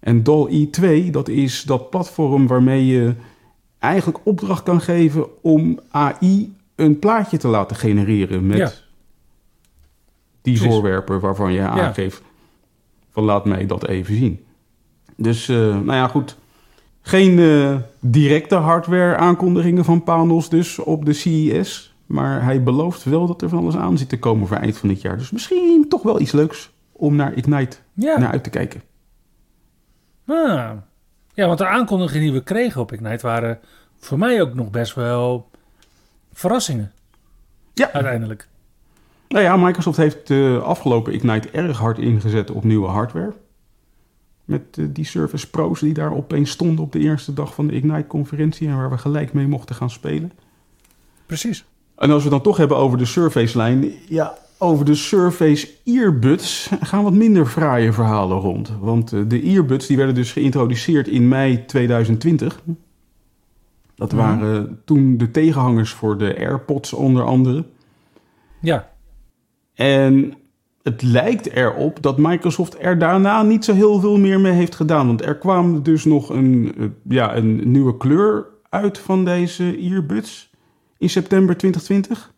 En 0.00 0.22
DAL-E 0.22 0.70
2, 0.70 1.10
dat 1.10 1.28
is 1.28 1.62
dat 1.62 1.90
platform 1.90 2.46
waarmee 2.46 2.86
je 2.86 3.14
eigenlijk 3.78 4.18
opdracht 4.24 4.62
kan 4.62 4.80
geven 4.80 5.42
om 5.42 5.78
AI 5.90 6.54
een 6.74 6.98
plaatje 6.98 7.36
te 7.36 7.48
laten 7.48 7.76
genereren 7.76 8.46
met 8.46 8.58
Ja. 8.58 8.72
Die 10.42 10.54
Precies. 10.54 10.72
voorwerpen 10.72 11.20
waarvan 11.20 11.52
je 11.52 11.60
aangeeft 11.60 12.22
van 13.10 13.24
laat 13.24 13.44
mij 13.44 13.66
dat 13.66 13.86
even 13.86 14.16
zien. 14.16 14.44
Dus, 15.16 15.48
eh, 15.48 15.56
nou 15.56 15.92
ja, 15.92 16.08
goed. 16.08 16.36
Geen 17.00 17.38
eh, 17.38 17.76
directe 18.00 18.54
hardware 18.54 19.16
aankondigingen 19.16 19.84
van 19.84 20.02
Panos 20.02 20.48
dus 20.48 20.78
op 20.78 21.04
de 21.04 21.12
CES. 21.12 21.94
Maar 22.06 22.42
hij 22.44 22.62
belooft 22.62 23.04
wel 23.04 23.26
dat 23.26 23.42
er 23.42 23.48
van 23.48 23.58
alles 23.58 23.76
aan 23.76 23.98
zit 23.98 24.08
te 24.08 24.18
komen 24.18 24.46
voor 24.46 24.56
eind 24.56 24.76
van 24.78 24.88
dit 24.88 25.00
jaar. 25.00 25.18
Dus 25.18 25.30
misschien 25.30 25.86
toch 25.88 26.02
wel 26.02 26.20
iets 26.20 26.32
leuks 26.32 26.70
om 26.92 27.16
naar 27.16 27.32
Ignite 27.34 27.76
Ja. 27.92 28.18
naar 28.18 28.30
uit 28.30 28.44
te 28.44 28.50
kijken. 28.50 28.82
Ah. 30.26 30.70
ja, 31.34 31.46
want 31.46 31.58
de 31.58 31.66
aankondigingen 31.66 32.26
die 32.26 32.32
we 32.32 32.42
kregen 32.42 32.80
op 32.80 32.92
Ignite 32.92 33.26
waren 33.26 33.58
voor 33.98 34.18
mij 34.18 34.42
ook 34.42 34.54
nog 34.54 34.70
best 34.70 34.94
wel 34.94 35.50
verrassingen. 36.32 36.92
Ja. 37.74 37.92
Uiteindelijk. 37.92 38.48
Nou 39.32 39.44
ja, 39.44 39.56
Microsoft 39.56 39.96
heeft 39.96 40.26
de 40.26 40.60
afgelopen 40.64 41.12
Ignite 41.14 41.50
erg 41.50 41.78
hard 41.78 41.98
ingezet 41.98 42.50
op 42.50 42.64
nieuwe 42.64 42.88
hardware. 42.88 43.32
Met 44.44 44.62
eh, 44.78 44.84
die 44.88 45.04
Surface 45.04 45.50
Pro's 45.50 45.80
die 45.80 45.94
daar 45.94 46.14
opeens 46.14 46.50
stonden 46.50 46.84
op 46.84 46.92
de 46.92 46.98
eerste 46.98 47.32
dag 47.32 47.54
van 47.54 47.66
de 47.66 47.72
Ignite-conferentie... 47.72 48.68
en 48.68 48.76
waar 48.76 48.90
we 48.90 48.98
gelijk 48.98 49.32
mee 49.32 49.46
mochten 49.46 49.74
gaan 49.74 49.90
spelen. 49.90 50.32
Precies. 51.26 51.64
En 51.96 52.10
als 52.10 52.16
we 52.16 52.28
het 52.28 52.30
dan 52.30 52.42
toch 52.42 52.56
hebben 52.56 52.76
over 52.76 52.98
de 52.98 53.04
Surface-lijn... 53.04 53.92
ja, 54.08 54.38
over 54.58 54.84
de 54.84 54.94
Surface 54.94 55.68
Earbuds 55.84 56.70
gaan 56.80 57.02
wat 57.02 57.12
minder 57.12 57.46
fraaie 57.46 57.92
verhalen 57.92 58.38
rond. 58.38 58.72
Want 58.80 59.12
eh, 59.12 59.20
de 59.28 59.42
earbuds 59.42 59.86
die 59.86 59.96
werden 59.96 60.14
dus 60.14 60.32
geïntroduceerd 60.32 61.08
in 61.08 61.28
mei 61.28 61.64
2020. 61.66 62.62
Dat 63.94 64.12
Mhm. 64.12 64.20
waren 64.22 64.80
toen 64.84 65.16
de 65.16 65.30
tegenhangers 65.30 65.90
voor 65.92 66.18
de 66.18 66.36
AirPods 66.38 66.92
onder 66.92 67.24
andere... 67.24 67.64
Ja. 68.60 68.91
En 69.74 70.34
het 70.82 71.02
lijkt 71.02 71.50
erop 71.50 72.02
dat 72.02 72.18
Microsoft 72.18 72.76
er 72.80 72.98
daarna 72.98 73.42
niet 73.42 73.64
zo 73.64 73.74
heel 73.74 74.00
veel 74.00 74.18
meer 74.18 74.40
mee 74.40 74.52
heeft 74.52 74.74
gedaan. 74.74 75.06
Want 75.06 75.24
er 75.24 75.38
kwam 75.38 75.82
dus 75.82 76.04
nog 76.04 76.28
een, 76.28 76.74
eh, 76.78 76.86
ja, 77.08 77.36
een 77.36 77.70
nieuwe 77.70 77.96
kleur 77.96 78.46
uit 78.68 78.98
van 78.98 79.24
deze 79.24 79.76
earbuds 79.76 80.50
in 80.98 81.10
september 81.10 81.56
2020. 81.56 82.32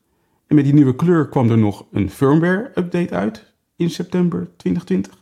En 0.46 0.54
met 0.54 0.64
die 0.64 0.74
nieuwe 0.74 0.96
kleur 0.96 1.28
kwam 1.28 1.50
er 1.50 1.58
nog 1.58 1.86
een 1.92 2.10
firmware-update 2.10 3.14
uit 3.14 3.54
in 3.76 3.90
september 3.90 4.48
2020. 4.56 5.18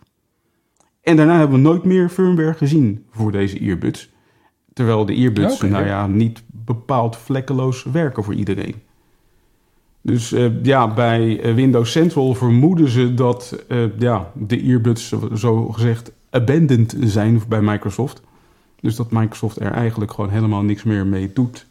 En 1.00 1.16
daarna 1.16 1.38
hebben 1.38 1.57
we 1.57 1.62
nooit 1.62 1.85
meer 1.85 2.09
firmware 2.09 2.54
gezien 2.54 3.07
voor 3.11 3.33
deze 3.33 3.59
earbuds. 3.59 4.11
Terwijl 4.73 5.07
de 5.07 5.14
earbuds, 5.14 5.61
nou 5.61 5.87
ja, 5.87 6.07
niet 6.07 6.42
bepaald 6.47 7.16
vlekkeloos 7.16 7.83
werken 7.83 8.25
voor 8.25 8.35
iedereen. 8.35 8.75
Dus 10.02 10.32
eh, 10.32 10.64
ja, 10.64 10.94
bij 10.94 11.40
eh, 11.40 11.54
Windows 11.54 11.90
Central 11.90 12.35
vermoeden 12.35 12.88
ze 12.88 13.14
dat 13.14 13.64
eh, 13.68 13.99
ja, 13.99 14.30
de 14.35 14.61
earbuds 14.61 15.14
zo, 15.35 15.68
gezegd 15.68 16.12
abandoned 16.30 16.97
zijn 17.00 17.42
bij 17.49 17.61
Microsoft. 17.61 18.23
Dus 18.80 18.97
dat 18.97 19.11
Microsoft 19.11 19.61
er 19.61 19.73
eigenlijk 19.73 20.12
gewoon 20.12 20.30
helemaal 20.30 20.62
niks 20.62 20.82
meer 20.82 21.06
mee 21.06 21.30
doet. 21.32 21.66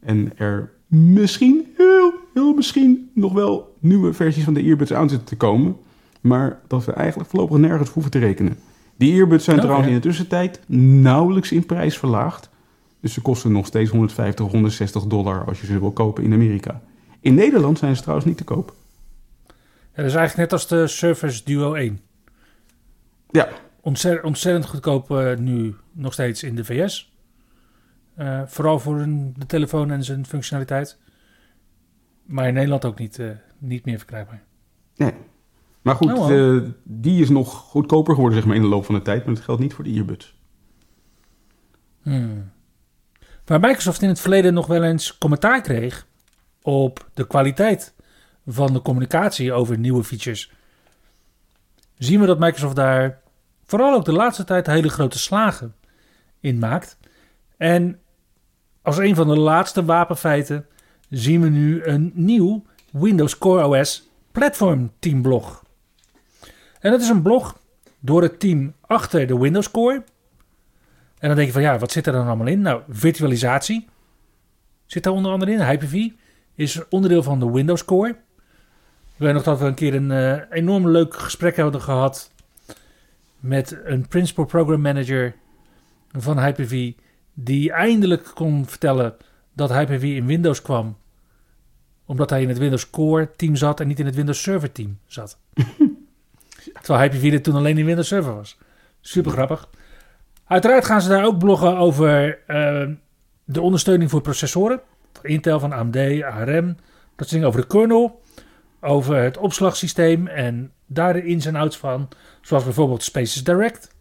En 0.00 0.32
er 0.36 0.72
misschien, 0.86 1.66
heel, 1.76 2.12
heel 2.34 2.54
misschien, 2.54 3.10
nog 3.14 3.32
wel 3.32 3.74
nieuwe 3.78 4.12
versies 4.12 4.44
van 4.44 4.54
de 4.54 4.62
earbuds 4.62 4.92
aan 4.92 5.08
zitten 5.08 5.28
te 5.28 5.36
komen. 5.36 5.76
Maar 6.20 6.60
dat 6.66 6.84
we 6.84 6.92
eigenlijk 6.92 7.30
voorlopig 7.30 7.58
nergens 7.58 7.90
hoeven 7.90 8.12
te 8.12 8.18
rekenen. 8.18 8.58
Die 8.96 9.18
earbuds 9.18 9.44
zijn 9.44 9.60
trouwens 9.60 9.88
in 9.88 9.94
de 9.94 10.00
tussentijd 10.00 10.60
nauwelijks 11.02 11.52
in 11.52 11.66
prijs 11.66 11.98
verlaagd. 11.98 12.50
Dus 13.00 13.12
ze 13.12 13.20
kosten 13.20 13.52
nog 13.52 13.66
steeds 13.66 13.90
150, 13.90 14.50
160 14.50 15.04
dollar 15.04 15.44
als 15.44 15.60
je 15.60 15.66
ze 15.66 15.78
wil 15.78 15.92
kopen 15.92 16.24
in 16.24 16.32
Amerika. 16.32 16.82
In 17.26 17.34
Nederland 17.34 17.78
zijn 17.78 17.94
ze 17.96 18.00
trouwens 18.00 18.28
niet 18.28 18.36
te 18.36 18.44
koop. 18.44 18.74
Ja, 19.46 19.54
dat 19.94 20.04
is 20.04 20.14
eigenlijk 20.14 20.36
net 20.36 20.52
als 20.52 20.68
de 20.68 20.86
Surface 20.86 21.44
Duo 21.44 21.74
1. 21.74 22.00
Ja, 23.30 23.48
Ontzettend, 23.80 24.24
ontzettend 24.24 24.66
goedkoop 24.66 25.10
eh, 25.10 25.36
nu 25.36 25.74
nog 25.92 26.12
steeds 26.12 26.42
in 26.42 26.54
de 26.54 26.64
VS. 26.64 27.14
Eh, 28.14 28.42
vooral 28.46 28.78
voor 28.78 29.00
een, 29.00 29.34
de 29.36 29.46
telefoon 29.46 29.90
en 29.90 30.04
zijn 30.04 30.26
functionaliteit. 30.26 30.98
Maar 32.24 32.48
in 32.48 32.54
Nederland 32.54 32.84
ook 32.84 32.98
niet, 32.98 33.18
eh, 33.18 33.28
niet 33.58 33.84
meer 33.84 33.98
verkrijgbaar. 33.98 34.42
nee. 34.96 35.12
Maar 35.82 35.94
goed, 35.94 36.08
Nou 36.08 36.72
die 36.82 37.22
is 37.22 37.28
nog 37.28 37.54
goedkoper 37.54 38.14
geworden 38.14 38.38
zeg 38.38 38.46
maar, 38.46 38.56
in 38.56 38.62
de 38.62 38.68
loop 38.68 38.84
van 38.84 38.94
de 38.94 39.02
tijd. 39.02 39.24
Maar 39.24 39.34
dat 39.34 39.44
geldt 39.44 39.60
niet 39.60 39.74
voor 39.74 39.84
de 39.84 39.90
earbuds. 39.90 40.40
Hmm. 42.02 42.50
Waar 43.44 43.60
Microsoft 43.60 44.02
in 44.02 44.08
het 44.08 44.20
verleden 44.20 44.54
nog 44.54 44.66
wel 44.66 44.82
eens 44.82 45.18
commentaar 45.18 45.60
kreeg 45.60 46.06
op 46.66 47.08
de 47.14 47.26
kwaliteit 47.26 47.94
van 48.46 48.72
de 48.72 48.82
communicatie 48.82 49.52
over 49.52 49.78
nieuwe 49.78 50.04
features, 50.04 50.52
zien 51.98 52.20
we 52.20 52.26
dat 52.26 52.38
Microsoft 52.38 52.76
daar 52.76 53.20
vooral 53.64 53.94
ook 53.94 54.04
de 54.04 54.12
laatste 54.12 54.44
tijd 54.44 54.66
hele 54.66 54.88
grote 54.88 55.18
slagen 55.18 55.74
in 56.40 56.58
maakt. 56.58 56.98
En 57.56 58.00
als 58.82 58.98
een 58.98 59.14
van 59.14 59.28
de 59.28 59.38
laatste 59.38 59.84
wapenfeiten 59.84 60.66
zien 61.10 61.40
we 61.40 61.48
nu 61.48 61.84
een 61.84 62.12
nieuw 62.14 62.64
Windows 62.92 63.38
Core 63.38 63.80
OS 63.80 64.08
Platform 64.32 64.92
Team 64.98 65.22
blog. 65.22 65.64
En 66.80 66.90
dat 66.90 67.00
is 67.00 67.08
een 67.08 67.22
blog 67.22 67.58
door 68.00 68.22
het 68.22 68.40
team 68.40 68.74
achter 68.80 69.26
de 69.26 69.38
Windows 69.38 69.70
Core. 69.70 70.04
En 71.18 71.28
dan 71.28 71.34
denk 71.34 71.46
je 71.46 71.52
van 71.52 71.62
ja, 71.62 71.78
wat 71.78 71.92
zit 71.92 72.06
er 72.06 72.12
dan 72.12 72.26
allemaal 72.26 72.46
in? 72.46 72.60
Nou, 72.60 72.82
virtualisatie 72.88 73.88
zit 74.86 75.02
daar 75.02 75.12
onder 75.12 75.32
andere 75.32 75.52
in. 75.52 75.60
Hyper-V 75.60 76.08
is 76.56 76.88
onderdeel 76.88 77.22
van 77.22 77.38
de 77.38 77.50
Windows 77.50 77.84
Core. 77.84 78.08
Ik 78.08 79.22
weet 79.22 79.32
nog 79.32 79.42
dat 79.42 79.58
we 79.58 79.64
een 79.64 79.74
keer 79.74 79.94
een 79.94 80.10
eh, 80.10 80.40
enorm 80.50 80.88
leuk 80.88 81.14
gesprek 81.14 81.56
hadden 81.56 81.80
gehad 81.82 82.30
met 83.40 83.78
een 83.84 84.08
Principal 84.08 84.44
Program 84.44 84.80
Manager 84.80 85.34
van 86.12 86.40
Hyper-V, 86.40 86.92
die 87.34 87.72
eindelijk 87.72 88.30
kon 88.34 88.66
vertellen 88.66 89.16
dat 89.52 89.70
Hyper-V 89.70 90.02
in 90.02 90.26
Windows 90.26 90.62
kwam, 90.62 90.96
omdat 92.06 92.30
hij 92.30 92.42
in 92.42 92.48
het 92.48 92.58
Windows 92.58 92.90
Core 92.90 93.30
team 93.36 93.56
zat 93.56 93.80
en 93.80 93.88
niet 93.88 93.98
in 93.98 94.06
het 94.06 94.14
Windows 94.14 94.42
Server 94.42 94.72
team 94.72 94.98
zat. 95.06 95.38
Terwijl 96.82 97.00
Hyper-V 97.00 97.32
er 97.32 97.42
toen 97.42 97.54
alleen 97.54 97.78
in 97.78 97.84
Windows 97.84 98.08
Server 98.08 98.34
was. 98.34 98.58
Super 99.00 99.32
grappig. 99.32 99.68
Uiteraard 100.44 100.84
gaan 100.84 101.02
ze 101.02 101.08
daar 101.08 101.24
ook 101.24 101.38
bloggen 101.38 101.76
over 101.76 102.38
eh, 102.46 102.88
de 103.44 103.60
ondersteuning 103.60 104.10
voor 104.10 104.20
processoren. 104.20 104.80
Intel, 105.22 105.60
van 105.60 105.72
AMD, 105.72 106.22
ARM. 106.22 106.76
Dat 107.16 107.28
dingen 107.28 107.48
over 107.48 107.60
de 107.60 107.66
kernel. 107.66 108.22
Over 108.80 109.16
het 109.16 109.36
opslagsysteem 109.36 110.26
en 110.26 110.72
daar 110.86 111.12
de 111.12 111.24
ins 111.24 111.46
en 111.46 111.56
outs 111.56 111.76
van. 111.76 112.08
Zoals 112.40 112.64
bijvoorbeeld 112.64 113.02
Spaces 113.02 113.44
Direct. 113.44 113.94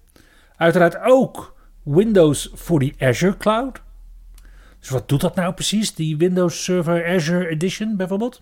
Uiteraard 0.56 0.98
ook 1.02 1.56
Windows 1.84 2.50
voor 2.54 2.80
die 2.80 2.96
Azure 3.00 3.38
Cloud. 3.38 3.82
Dus 4.80 4.90
wat 4.90 5.10
doet 5.10 5.22
dat 5.22 5.36
nou 5.36 5.54
precies? 5.54 5.94
Die 5.94 6.18
Windows 6.18 6.64
Server 6.64 7.16
Azure 7.16 7.48
Edition 7.48 7.96
bijvoorbeeld. 7.96 8.42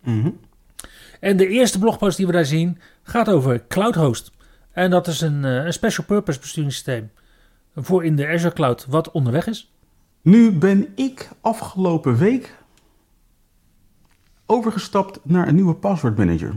Mhm. 0.00 0.30
En 1.20 1.36
de 1.36 1.48
eerste 1.48 1.78
blogpost 1.78 2.16
die 2.16 2.26
we 2.26 2.32
daar 2.32 2.44
zien 2.44 2.78
gaat 3.02 3.28
over 3.28 3.66
CloudHost. 3.66 4.30
En 4.72 4.90
dat 4.90 5.06
is 5.06 5.20
een, 5.20 5.44
eh, 5.44 5.64
een 5.64 5.72
special 5.72 6.06
purpose 6.06 6.40
besturingssysteem 6.40 7.10
voor 7.74 8.04
in 8.04 8.16
de 8.16 8.26
Azure 8.28 8.52
Cloud 8.54 8.86
wat 8.88 9.10
onderweg 9.10 9.46
is. 9.46 9.72
Nu 10.26 10.52
ben 10.52 10.92
ik 10.94 11.28
afgelopen 11.40 12.16
week 12.16 12.54
overgestapt 14.46 15.18
naar 15.22 15.48
een 15.48 15.54
nieuwe 15.54 15.74
password 15.74 16.16
manager. 16.16 16.54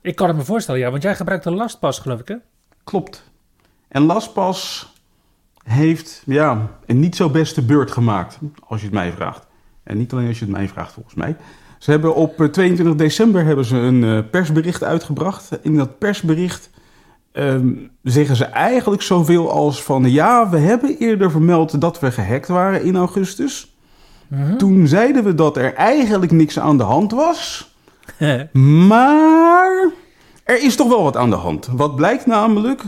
Ik 0.00 0.16
kan 0.16 0.28
het 0.28 0.36
me 0.36 0.42
voorstellen, 0.44 0.80
ja, 0.80 0.90
want 0.90 1.02
jij 1.02 1.16
gebruikt 1.16 1.44
een 1.44 1.54
lastpas, 1.54 1.98
geloof 1.98 2.20
ik, 2.20 2.28
hè? 2.28 2.36
Klopt. 2.84 3.30
En 3.88 4.02
LastPass 4.02 4.92
heeft 5.64 6.22
ja, 6.26 6.78
een 6.86 7.00
niet 7.00 7.16
zo 7.16 7.30
beste 7.30 7.62
beurt 7.62 7.90
gemaakt, 7.90 8.38
als 8.66 8.80
je 8.80 8.86
het 8.86 8.94
mij 8.94 9.12
vraagt. 9.12 9.46
En 9.82 9.98
niet 9.98 10.12
alleen 10.12 10.28
als 10.28 10.38
je 10.38 10.44
het 10.44 10.54
mij 10.54 10.68
vraagt, 10.68 10.92
volgens 10.92 11.14
mij. 11.14 11.36
Ze 11.78 11.90
hebben 11.90 12.14
op 12.14 12.40
eh, 12.40 12.46
22 12.46 12.96
december 12.96 13.44
hebben 13.44 13.64
ze 13.64 13.76
een 13.76 14.04
eh, 14.04 14.30
persbericht 14.30 14.84
uitgebracht. 14.84 15.58
In 15.62 15.76
dat 15.76 15.98
persbericht 15.98 16.70
ehm, 17.32 17.72
zeggen 18.02 18.36
ze 18.36 18.44
eigenlijk 18.44 19.02
zoveel 19.02 19.50
als 19.50 19.82
van... 19.82 20.10
ja, 20.10 20.48
we 20.48 20.58
hebben 20.58 20.96
eerder 20.98 21.30
vermeld 21.30 21.80
dat 21.80 22.00
we 22.00 22.10
gehackt 22.10 22.48
waren 22.48 22.82
in 22.84 22.96
augustus. 22.96 23.74
Mhm. 24.28 24.56
Toen 24.56 24.86
zeiden 24.86 25.24
we 25.24 25.34
dat 25.34 25.56
er 25.56 25.74
eigenlijk 25.74 26.32
niks 26.32 26.58
aan 26.58 26.76
de 26.76 26.82
hand 26.82 27.12
was... 27.12 27.68
Maar 28.88 29.92
er 30.44 30.62
is 30.62 30.76
toch 30.76 30.88
wel 30.88 31.02
wat 31.02 31.16
aan 31.16 31.30
de 31.30 31.36
hand. 31.36 31.66
Wat 31.66 31.96
blijkt 31.96 32.26
namelijk? 32.26 32.82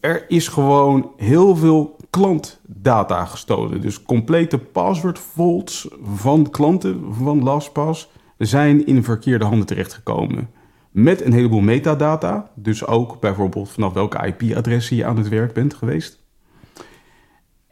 Er 0.00 0.24
is 0.28 0.48
gewoon 0.48 1.10
heel 1.16 1.56
veel 1.56 1.96
klantdata 2.10 3.24
gestolen. 3.24 3.80
Dus 3.80 4.02
complete 4.02 4.58
passwordvaults 4.58 5.88
van 6.14 6.50
klanten 6.50 7.14
van 7.14 7.42
LastPass 7.42 8.10
zijn 8.38 8.86
in 8.86 9.04
verkeerde 9.04 9.44
handen 9.44 9.66
terechtgekomen. 9.66 10.50
Met 10.90 11.24
een 11.24 11.32
heleboel 11.32 11.60
metadata. 11.60 12.50
Dus 12.54 12.86
ook 12.86 13.20
bijvoorbeeld 13.20 13.70
vanaf 13.70 13.92
welke 13.92 14.26
IP-adressen 14.26 14.96
je 14.96 15.04
aan 15.04 15.16
het 15.16 15.28
werk 15.28 15.52
bent 15.52 15.74
geweest. 15.74 16.18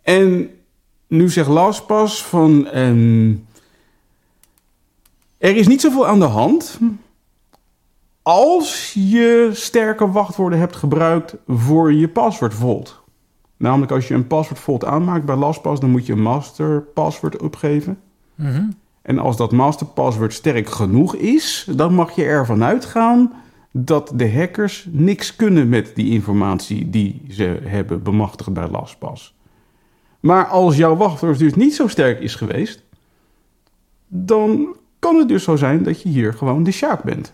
En 0.02 0.50
nu 1.06 1.28
zegt 1.28 1.48
LastPass 1.48 2.24
van... 2.24 2.66
ehm, 2.66 3.34
er 5.38 5.56
is 5.56 5.66
niet 5.66 5.80
zoveel 5.80 6.06
aan 6.06 6.18
de 6.18 6.24
hand 6.24 6.78
als 8.22 8.92
je 8.92 9.50
sterke 9.52 10.10
wachtwoorden 10.10 10.58
hebt 10.58 10.76
gebruikt 10.76 11.36
voor 11.46 11.92
je 11.92 12.08
password. 12.08 12.54
Namelijk 13.56 13.92
als 13.92 14.08
je 14.08 14.14
een 14.14 14.26
password 14.26 14.84
aanmaakt 14.84 15.24
bij 15.24 15.36
LastPass, 15.36 15.80
dan 15.80 15.90
moet 15.90 16.06
je 16.06 16.12
een 16.12 16.22
master 16.22 16.82
password 16.82 17.42
opgeven. 17.42 18.00
Mhm. 18.34 18.64
En 19.06 19.18
als 19.18 19.36
dat 19.36 19.52
master 19.52 19.86
password 19.86 20.32
sterk 20.32 20.68
genoeg 20.68 21.14
is, 21.14 21.68
dan 21.70 21.94
mag 21.94 22.16
je 22.16 22.24
ervan 22.24 22.64
uitgaan 22.64 23.32
dat 23.70 24.12
de 24.14 24.32
hackers 24.32 24.86
niks 24.90 25.36
kunnen 25.36 25.68
met 25.68 25.92
die 25.94 26.10
informatie 26.10 26.90
die 26.90 27.22
ze 27.30 27.58
hebben 27.62 28.02
bemachtigd 28.02 28.52
bij 28.52 28.68
LastPass. 28.68 29.34
Maar 30.20 30.46
als 30.46 30.76
jouw 30.76 30.96
wachtwoord 30.96 31.38
dus 31.38 31.54
niet 31.54 31.74
zo 31.74 31.88
sterk 31.88 32.20
is 32.20 32.34
geweest, 32.34 32.82
dan 34.06 34.76
kan 34.98 35.16
het 35.16 35.28
dus 35.28 35.44
zo 35.44 35.56
zijn 35.56 35.82
dat 35.82 36.02
je 36.02 36.08
hier 36.08 36.32
gewoon 36.32 36.62
de 36.62 36.70
sjaak 36.70 37.02
bent. 37.02 37.32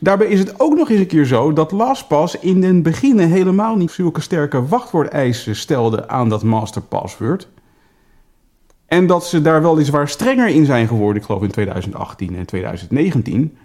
Daarbij 0.00 0.26
is 0.26 0.38
het 0.38 0.60
ook 0.60 0.74
nog 0.74 0.90
eens 0.90 1.00
een 1.00 1.06
keer 1.06 1.24
zo 1.24 1.52
dat 1.52 1.72
LastPass 1.72 2.38
in 2.38 2.60
den 2.60 2.82
beginne 2.82 3.24
helemaal 3.24 3.76
niet 3.76 3.90
zulke 3.90 4.20
sterke 4.20 4.66
wachtwoordeisen 4.66 5.56
stelde 5.56 6.08
aan 6.08 6.28
dat 6.28 6.42
master 6.42 6.82
password. 6.82 7.48
En 8.88 9.06
dat 9.06 9.26
ze 9.26 9.42
daar 9.42 9.62
weliswaar 9.62 10.08
strenger 10.08 10.48
in 10.48 10.64
zijn 10.64 10.88
geworden, 10.88 11.16
ik 11.16 11.26
geloof 11.26 11.42
in 11.42 11.50
2018 11.50 12.36
en 12.36 12.46
2019. 12.46 13.56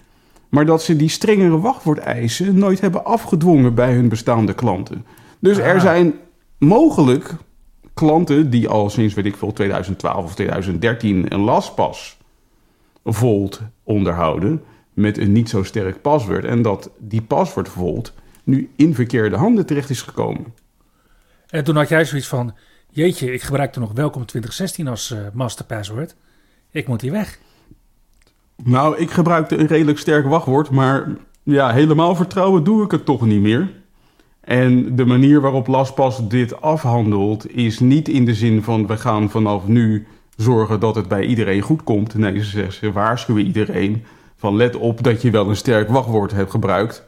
Maar 0.50 0.65
dat 0.65 0.84
ze 0.84 0.96
die 0.96 1.10
strengere 1.10 1.60
wachtwoordeisen 1.60 2.58
nooit 2.58 2.82
hebben 2.82 3.06
afgedwongen 3.06 3.75
bij 3.75 3.94
hun 3.94 4.10
bestaande 4.10 4.53
klanten. 4.53 5.06
Dus 5.39 5.58
er 5.58 5.75
Ah. 5.75 5.82
zijn 5.82 6.13
mogelijk 6.58 7.36
klanten 7.94 8.50
die 8.50 8.68
al 8.68 8.89
sinds, 8.89 9.13
weet 9.13 9.25
ik 9.25 9.36
veel, 9.36 9.53
2012 9.53 10.25
of 10.25 10.36
2013 10.36 11.34
een 11.34 11.39
LastPass 11.39 12.18
Volt 13.03 13.62
onderhouden 13.84 14.63
met 14.94 15.18
een 15.18 15.32
niet 15.32 15.50
zo 15.50 15.63
sterk 15.63 16.01
paswoord. 16.01 16.46
En 16.46 16.62
dat 16.62 16.89
die 16.98 17.22
paswoord 17.22 17.70
Volt 17.70 18.13
nu 18.44 18.70
in 18.75 18.96
verkeerde 18.96 19.36
handen 19.36 19.65
terecht 19.65 19.89
is 19.89 20.01
gekomen. 20.01 20.53
En 21.48 21.63
toen 21.63 21.75
had 21.75 21.89
jij 21.89 22.06
zoiets 22.06 22.27
van... 22.27 22.53
Jeetje, 22.96 23.34
ik 23.34 23.42
gebruikte 23.42 23.80
nog 23.80 23.92
Welkom 23.92 24.26
2016 24.26 24.88
als 24.88 25.12
eh 25.12 25.20
master 25.34 25.66
password. 25.66 26.16
Ik 26.72 26.88
moet 26.88 27.02
hier 27.02 27.12
weg. 27.12 27.40
Nou, 28.64 28.98
ik 28.98 29.12
gebruikte 29.12 29.58
een 29.58 29.68
redelijk 29.68 29.98
sterk 29.98 30.25
wachtwoord, 30.25 30.70
maar 30.70 31.08
ja, 31.44 31.72
helemaal 31.72 32.16
vertrouwen 32.16 32.64
doe 32.64 32.84
ik 32.84 32.92
het 32.92 33.06
toch 33.06 33.25
niet 33.25 33.42
meer. 33.42 33.72
En 34.42 34.96
de 34.96 35.06
manier 35.06 35.42
waarop 35.42 35.68
LastPass 35.68 36.27
dit 36.27 36.62
afhandelt 36.62 37.56
is 37.56 37.79
niet 37.79 38.08
in 38.08 38.25
de 38.25 38.34
zin 38.34 38.64
van 38.64 38.88
we 38.88 38.98
gaan 38.98 39.29
vanaf 39.29 39.68
nu 39.68 40.08
zorgen 40.36 40.79
dat 40.79 40.96
het 40.96 41.08
bij 41.08 41.25
iedereen 41.25 41.62
goed 41.62 41.84
komt. 41.84 42.14
Nee, 42.14 42.44
ze, 42.44 42.50
zeggen, 42.50 42.74
ze 42.74 42.92
waarschuwen 42.92 43.46
iedereen 43.46 44.03
van 44.36 44.56
let 44.56 44.75
op 44.75 45.03
dat 45.03 45.22
je 45.22 45.32
wel 45.32 45.50
een 45.50 45.56
sterk 45.56 45.90
wachtwoord 45.90 46.32
hebt 46.32 46.51
gebruikt 46.51 47.06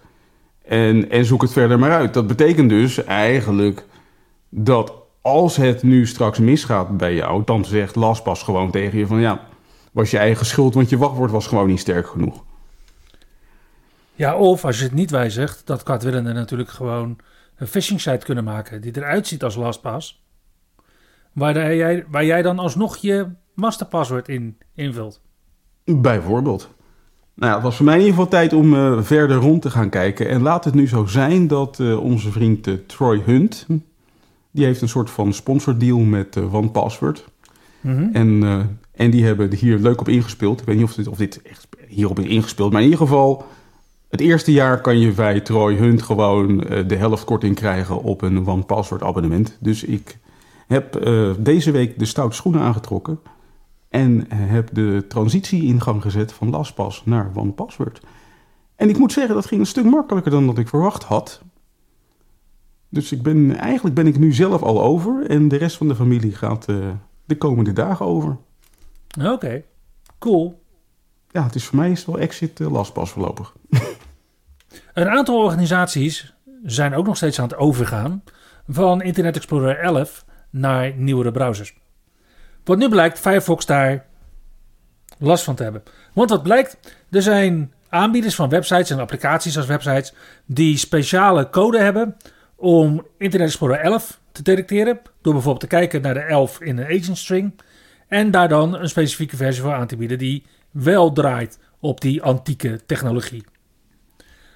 en, 0.63 1.09
en 1.09 1.25
zoek 1.25 1.41
het 1.41 1.53
verder 1.53 1.79
maar 1.79 1.91
uit. 1.91 2.13
Dat 2.13 2.27
betekent 2.27 2.69
dus 2.69 3.03
eigenlijk 3.03 3.85
dat 4.49 5.03
als 5.25 5.55
het 5.55 5.83
nu 5.83 6.07
straks 6.07 6.39
misgaat 6.39 6.97
bij 6.97 7.15
jou, 7.15 7.41
dan 7.45 7.65
zegt 7.65 7.95
LastPass 7.95 8.43
gewoon 8.43 8.71
tegen 8.71 8.99
je 8.99 9.07
van 9.07 9.19
ja, 9.19 9.47
was 9.91 10.11
je 10.11 10.17
eigen 10.17 10.45
schuld, 10.45 10.73
want 10.73 10.89
je 10.89 10.97
wachtwoord 10.97 11.31
was 11.31 11.47
gewoon 11.47 11.67
niet 11.67 11.79
sterk 11.79 12.07
genoeg. 12.07 12.43
Ja, 14.15 14.35
of 14.35 14.65
als 14.65 14.77
je 14.77 14.83
het 14.83 14.93
niet 14.93 15.11
wijzigt, 15.11 15.67
dat 15.67 15.83
kwaadwillenden 15.83 16.33
natuurlijk 16.33 16.69
gewoon 16.69 17.17
een 17.55 17.67
phishing 17.67 18.01
site 18.01 18.25
kunnen 18.25 18.43
maken 18.43 18.81
die 18.81 18.97
eruit 18.97 19.27
ziet 19.27 19.43
als 19.43 19.55
LastPass. 19.55 20.23
Waar, 21.33 21.75
jij, 21.75 22.05
waar 22.09 22.25
jij 22.25 22.41
dan 22.41 22.59
alsnog 22.59 22.97
je 22.97 23.27
masterpaswoord 23.53 24.27
in 24.27 24.57
invult. 24.73 25.21
Bijvoorbeeld. 25.83 26.69
Nou 27.33 27.49
ja, 27.49 27.55
het 27.55 27.63
was 27.63 27.75
voor 27.75 27.85
mij 27.85 27.93
in 27.93 28.01
ieder 28.01 28.15
geval 28.15 28.31
tijd 28.31 28.53
om 28.53 28.73
eh, 28.73 29.01
verder 29.01 29.37
rond 29.37 29.61
te 29.61 29.69
gaan 29.69 29.89
kijken. 29.89 30.29
En 30.29 30.41
laat 30.41 30.65
het 30.65 30.73
nu 30.73 30.87
zo 30.87 31.05
zijn 31.05 31.47
dat 31.47 31.79
eh, 31.79 32.03
onze 32.03 32.31
vriend 32.31 32.67
eh, 32.67 32.73
Troy 32.73 33.21
Hunt... 33.25 33.67
die 34.55 34.65
heeft 34.65 34.81
een 34.81 34.89
soort 34.89 35.09
van 35.09 35.33
sponsordeal 35.33 35.99
met 35.99 36.35
eh 36.35 36.53
OnePassword. 36.53 37.25
Mhm. 37.81 38.09
En, 38.13 38.43
eh, 38.43 38.59
en 38.91 39.11
die 39.11 39.25
hebben 39.25 39.51
er 39.51 39.57
hier 39.57 39.77
leuk 39.77 39.99
op 39.99 40.07
ingespeeld. 40.07 40.59
Ik 40.59 40.65
weet 40.65 40.75
niet 40.75 40.85
of 40.85 40.93
dit, 40.93 41.07
of 41.07 41.17
dit 41.17 41.41
echt 41.41 41.67
hierop 41.87 42.19
is 42.19 42.25
ingespeeld. 42.25 42.71
Maar 42.71 42.81
in 42.81 42.89
ieder 42.89 43.05
geval, 43.07 43.45
het 44.09 44.19
eerste 44.19 44.51
jaar 44.51 44.81
kan 44.81 44.99
je 44.99 45.11
bij 45.11 45.39
Troy 45.39 45.75
Hunt 45.75 46.01
gewoon 46.01 46.63
eh, 46.63 46.87
de 46.87 46.95
helft 46.95 47.23
korting 47.23 47.55
krijgen 47.55 48.01
op 48.01 48.21
een 48.21 48.47
OnePassword 48.47 49.03
abonnement. 49.03 49.57
Dus 49.59 49.83
ik 49.83 50.17
heb 50.67 50.99
deze 51.39 51.71
week 51.71 51.99
de 51.99 52.05
stoute 52.05 52.35
schoenen 52.35 52.61
aangetrokken. 52.61 53.19
En 53.89 54.25
heb 54.29 54.69
de 54.73 55.05
transitie 55.07 55.63
in 55.63 55.81
gang 55.81 56.01
gezet 56.01 56.33
van 56.33 56.49
LastPass 56.49 57.01
naar 57.05 57.31
OnePassword. 57.35 58.01
En 58.75 58.89
ik 58.89 58.97
moet 58.97 59.11
zeggen, 59.11 59.35
dat 59.35 59.45
ging 59.45 59.61
een 59.61 59.67
stuk 59.67 59.85
makkelijker 59.85 60.31
dan 60.31 60.45
dat 60.45 60.57
ik 60.57 60.67
verwacht 60.67 61.03
had. 61.03 61.41
Dus 62.95 63.11
ik 63.11 63.21
ben, 63.21 63.55
eigenlijk 63.55 63.95
ben 63.95 64.07
ik 64.07 64.17
nu 64.17 64.33
zelf 64.33 64.61
al 64.61 64.81
over. 64.81 65.29
En 65.29 65.47
de 65.47 65.55
rest 65.55 65.77
van 65.77 65.87
de 65.87 65.95
familie 65.95 66.35
gaat 66.35 66.69
eh, 66.69 66.89
de 67.25 67.37
komende 67.37 67.73
dagen 67.73 68.05
over. 68.05 68.37
Oké, 69.21 69.63
cool. 70.19 70.63
Ja, 71.31 71.43
het 71.43 71.55
is 71.55 71.65
voor 71.65 71.77
mij 71.77 71.91
is 71.91 72.05
wel 72.05 72.19
exit 72.19 72.59
eh, 72.59 72.71
LastPass 72.71 73.11
voorlopig. 73.11 73.53
Een 74.93 75.09
aantal 75.09 75.43
organisaties 75.43 76.33
zijn 76.63 76.95
ook 76.95 77.05
nog 77.05 77.15
steeds 77.15 77.39
aan 77.39 77.47
het 77.47 77.57
overgaan 77.57 78.23
van 78.67 79.01
Internet 79.01 79.35
Explorer 79.35 79.79
11 79.79 80.25
naar 80.49 80.93
nieuwere 80.95 81.31
browsers. 81.31 81.77
Wat 82.63 82.77
nu 82.77 82.89
blijkt 82.89 83.19
Firefox 83.19 83.65
daar 83.65 84.05
last 85.17 85.43
van 85.43 85.55
te 85.55 85.63
hebben. 85.63 85.83
Want 86.13 86.29
wat 86.29 86.43
blijkt, 86.43 86.77
er 87.09 87.21
zijn 87.21 87.73
aanbieders 87.89 88.35
van 88.35 88.49
websites 88.49 88.89
en 88.89 88.99
applicaties 88.99 89.57
als 89.57 89.65
websites 89.65 90.13
die 90.45 90.77
speciale 90.77 91.49
code 91.49 91.79
hebben 91.79 92.17
om 92.65 93.05
Internet 93.17 93.47
Explorer 93.47 93.79
11 93.79 94.19
te 94.31 94.41
detecteren. 94.41 94.99
Door 95.21 95.33
bijvoorbeeld 95.33 95.59
te 95.59 95.75
kijken 95.75 96.01
naar 96.01 96.13
de 96.13 96.19
11 96.19 96.61
in 96.61 96.77
een 96.77 96.85
agent 96.85 97.17
string. 97.17 97.53
En 98.07 98.31
daar 98.31 98.47
dan 98.47 98.75
een 98.75 98.89
specifieke 98.89 99.35
versie 99.35 99.61
voor 99.61 99.73
aan 99.73 99.87
te 99.87 99.97
bieden 99.97 100.17
die 100.17 100.45
wel 100.71 101.11
draait 101.11 101.59
op 101.79 102.01
die 102.01 102.21
antieke 102.21 102.79
technologie. 102.85 103.43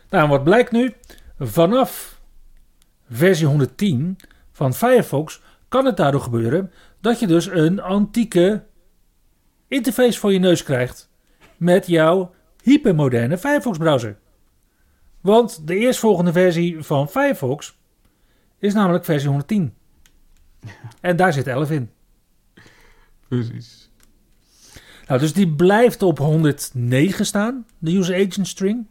Nou, 0.09 0.23
en 0.23 0.29
wat 0.29 0.43
blijkt 0.43 0.71
nu? 0.71 0.93
Vanaf 1.39 2.21
versie 3.09 3.47
110 3.47 4.17
van 4.51 4.73
Firefox 4.73 5.41
kan 5.67 5.85
het 5.85 5.97
daardoor 5.97 6.21
gebeuren 6.21 6.71
dat 7.01 7.19
je 7.19 7.27
dus 7.27 7.45
een 7.45 7.81
antieke 7.81 8.63
interface 9.67 10.19
voor 10.19 10.33
je 10.33 10.39
neus 10.39 10.63
krijgt 10.63 11.09
met 11.57 11.87
jouw 11.87 12.33
hypermoderne 12.63 13.37
Firefox 13.37 13.77
browser. 13.77 14.17
Want 15.21 15.67
de 15.67 15.75
eerstvolgende 15.75 16.31
versie 16.31 16.83
van 16.83 17.09
Firefox 17.09 17.77
is 18.59 18.73
namelijk 18.73 19.05
versie 19.05 19.27
110. 19.27 19.73
En 21.01 21.15
daar 21.15 21.33
zit 21.33 21.47
11 21.47 21.71
in. 21.71 21.89
Precies. 23.27 23.89
Nou, 25.07 25.19
dus 25.19 25.33
die 25.33 25.47
blijft 25.47 26.03
op 26.03 26.17
109 26.17 27.25
staan, 27.25 27.65
de 27.77 27.97
user 27.97 28.15
agent 28.15 28.47
string. 28.47 28.87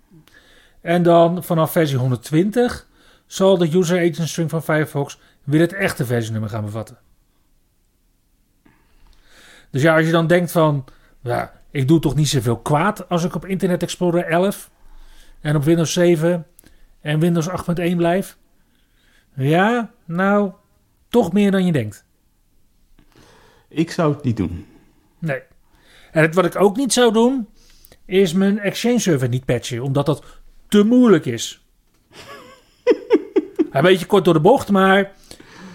En 0.80 1.02
dan 1.02 1.44
vanaf 1.44 1.72
versie 1.72 1.96
120 1.96 2.86
zal 3.26 3.58
de 3.58 3.76
user 3.76 3.98
agent 3.98 4.28
string 4.28 4.50
van 4.50 4.62
Firefox 4.62 5.18
weer 5.44 5.60
het 5.60 5.72
echte 5.72 6.06
versienummer 6.06 6.50
gaan 6.50 6.64
bevatten. 6.64 6.98
Dus 9.70 9.82
ja, 9.82 9.96
als 9.96 10.06
je 10.06 10.12
dan 10.12 10.26
denkt 10.26 10.50
van, 10.50 10.84
ja, 11.20 11.52
ik 11.70 11.88
doe 11.88 12.00
toch 12.00 12.14
niet 12.14 12.28
zoveel 12.28 12.58
kwaad 12.58 13.08
als 13.08 13.24
ik 13.24 13.34
op 13.34 13.46
Internet 13.46 13.82
Explorer 13.82 14.24
11 14.24 14.70
en 15.40 15.56
op 15.56 15.64
Windows 15.64 15.92
7 15.92 16.46
en 17.00 17.18
Windows 17.20 17.48
8.1 17.48 17.96
blijf? 17.96 18.37
Ja, 19.38 19.90
nou, 20.04 20.52
toch 21.08 21.32
meer 21.32 21.50
dan 21.50 21.66
je 21.66 21.72
denkt. 21.72 22.04
Ik 23.68 23.90
zou 23.90 24.14
het 24.14 24.24
niet 24.24 24.36
doen. 24.36 24.66
Nee. 25.18 25.42
En 26.12 26.22
het, 26.22 26.34
wat 26.34 26.44
ik 26.44 26.60
ook 26.60 26.76
niet 26.76 26.92
zou 26.92 27.12
doen, 27.12 27.48
is 28.04 28.32
mijn 28.32 28.58
Exchange 28.58 28.98
server 28.98 29.28
niet 29.28 29.44
patchen, 29.44 29.82
omdat 29.82 30.06
dat 30.06 30.24
te 30.68 30.84
moeilijk 30.84 31.24
is. 31.24 31.66
Een 33.70 33.82
beetje 33.82 34.06
kort 34.06 34.24
door 34.24 34.34
de 34.34 34.40
bocht, 34.40 34.70
maar 34.70 35.12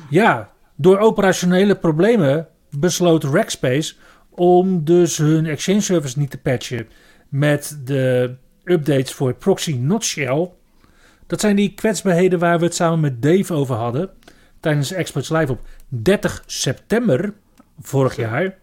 ja, 0.09 0.51
door 0.75 0.97
operationele 0.97 1.75
problemen 1.75 2.47
besloot 2.69 3.23
Rackspace 3.23 3.95
om 4.29 4.83
dus 4.83 5.17
hun 5.17 5.45
Exchange 5.45 5.81
servers 5.81 6.15
niet 6.15 6.31
te 6.31 6.37
patchen 6.37 6.87
met 7.29 7.79
de 7.83 8.35
updates 8.63 9.13
voor 9.13 9.33
Proxy 9.33 9.73
Not 9.73 10.03
Shell. 10.03 10.51
Dat 11.33 11.41
zijn 11.41 11.55
die 11.55 11.73
kwetsbaarheden 11.73 12.39
waar 12.39 12.59
we 12.59 12.65
het 12.65 12.75
samen 12.75 12.99
met 12.99 13.21
Dave 13.21 13.53
over 13.53 13.75
hadden 13.75 14.09
tijdens 14.59 14.91
Experts 14.91 15.29
Live 15.29 15.51
op 15.51 15.61
30 15.87 16.43
september 16.45 17.33
vorig 17.79 18.15
jaar. 18.15 18.57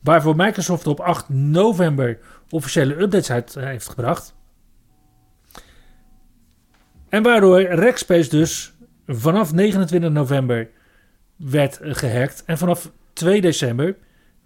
Waarvoor 0.00 0.36
Microsoft 0.36 0.86
op 0.86 1.00
8 1.00 1.28
november 1.28 2.18
officiële 2.50 3.00
updates 3.00 3.30
uit 3.30 3.54
heeft 3.54 3.88
gebracht. 3.88 4.34
En 7.08 7.22
waardoor 7.22 7.62
Rackspace 7.62 8.28
dus 8.28 8.72
vanaf 9.06 9.52
29 9.52 10.10
november 10.10 10.70
werd 11.36 11.78
gehackt. 11.82 12.44
En 12.44 12.58
vanaf 12.58 12.92
2 13.12 13.40
december 13.40 13.96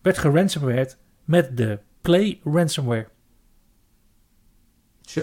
werd 0.01 0.19
geransomwared 0.19 0.97
met 1.25 1.57
de 1.57 1.79
Play 2.01 2.41
ransomware. 2.45 3.09
Tja. 5.01 5.23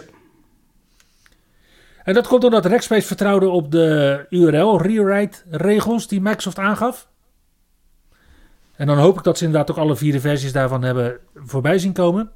En 2.10 2.16
dat 2.16 2.28
komt 2.28 2.44
omdat 2.44 2.66
Rackspace 2.66 3.08
vertrouwde 3.08 3.50
op 3.50 3.72
de 3.72 4.26
URL 4.30 4.82
rewrite 4.82 5.38
regels 5.50 6.08
die 6.08 6.22
Microsoft 6.22 6.58
aangaf. 6.58 7.08
En 8.76 8.88
dan 8.88 8.98
hoop 8.98 9.18
ik 9.18 9.24
dat 9.24 9.38
ze 9.38 9.46
inderdaad 9.46 9.72
ook 9.72 9.78
alle 9.78 9.96
vier 9.96 10.20
versies 10.20 10.52
daarvan 10.52 10.82
hebben 10.82 11.20
voorbij 11.36 11.80
zien 11.80 11.94
komen. 11.94 12.32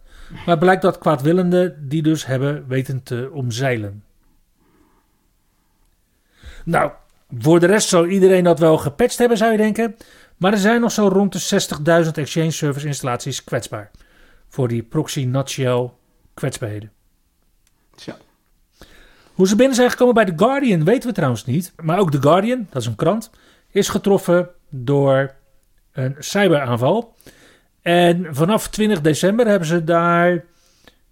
Maar 0.45 0.57
blijkt 0.57 0.81
dat 0.81 0.97
kwaadwillenden 0.97 1.89
die 1.89 2.01
dus 2.01 2.25
hebben 2.25 2.67
weten 2.67 3.03
te 3.03 3.29
omzeilen. 3.31 4.03
Nou, 6.65 6.91
voor 7.37 7.59
de 7.59 7.67
rest 7.67 7.89
zou 7.89 8.07
iedereen 8.07 8.43
dat 8.43 8.59
wel 8.59 8.77
gepatcht 8.77 9.17
hebben, 9.17 9.37
zou 9.37 9.51
je 9.51 9.57
denken. 9.57 9.95
Maar 10.37 10.51
er 10.51 10.57
zijn 10.57 10.81
nog 10.81 10.91
zo 10.91 11.07
rond 11.07 11.49
de 11.49 12.03
60.000 12.05 12.11
Exchange 12.11 12.51
Service 12.51 12.87
installaties 12.87 13.43
kwetsbaar. 13.43 13.91
Voor 14.47 14.67
die 14.67 14.83
proxy 14.83 15.23
nutshell 15.23 15.91
kwetsbaarheden. 16.33 16.91
Tja. 17.95 18.17
Hoe 19.33 19.47
ze 19.47 19.55
binnen 19.55 19.75
zijn 19.75 19.89
gekomen 19.89 20.13
bij 20.13 20.25
The 20.25 20.33
Guardian 20.35 20.83
weten 20.83 21.09
we 21.09 21.15
trouwens 21.15 21.45
niet. 21.45 21.73
Maar 21.81 21.99
ook 21.99 22.11
The 22.11 22.21
Guardian, 22.21 22.67
dat 22.69 22.81
is 22.81 22.87
een 22.87 22.95
krant, 22.95 23.31
is 23.71 23.89
getroffen 23.89 24.49
door 24.69 25.33
een 25.91 26.15
cyberaanval. 26.19 27.15
En 27.81 28.35
vanaf 28.35 28.69
20 28.69 29.01
december 29.01 29.47
hebben 29.47 29.67
ze 29.67 29.83
daar 29.83 30.45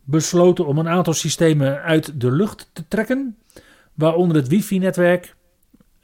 besloten 0.03 0.65
om 0.65 0.77
een 0.77 0.89
aantal 0.89 1.13
systemen 1.13 1.81
uit 1.81 2.21
de 2.21 2.31
lucht 2.31 2.69
te 2.73 2.88
trekken. 2.88 3.38
Waaronder 3.93 4.38
het 4.38 4.47
wifi-netwerk 4.47 5.36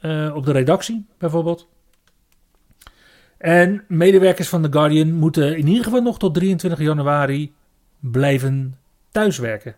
uh, 0.00 0.34
op 0.34 0.44
de 0.44 0.52
redactie 0.52 1.06
bijvoorbeeld. 1.18 1.68
En 3.38 3.84
medewerkers 3.88 4.48
van 4.48 4.62
The 4.62 4.72
Guardian 4.72 5.12
moeten 5.12 5.56
in 5.56 5.66
ieder 5.66 5.84
geval 5.84 6.02
nog 6.02 6.18
tot 6.18 6.34
23 6.34 6.80
januari 6.80 7.54
blijven 8.00 8.78
thuiswerken. 9.10 9.76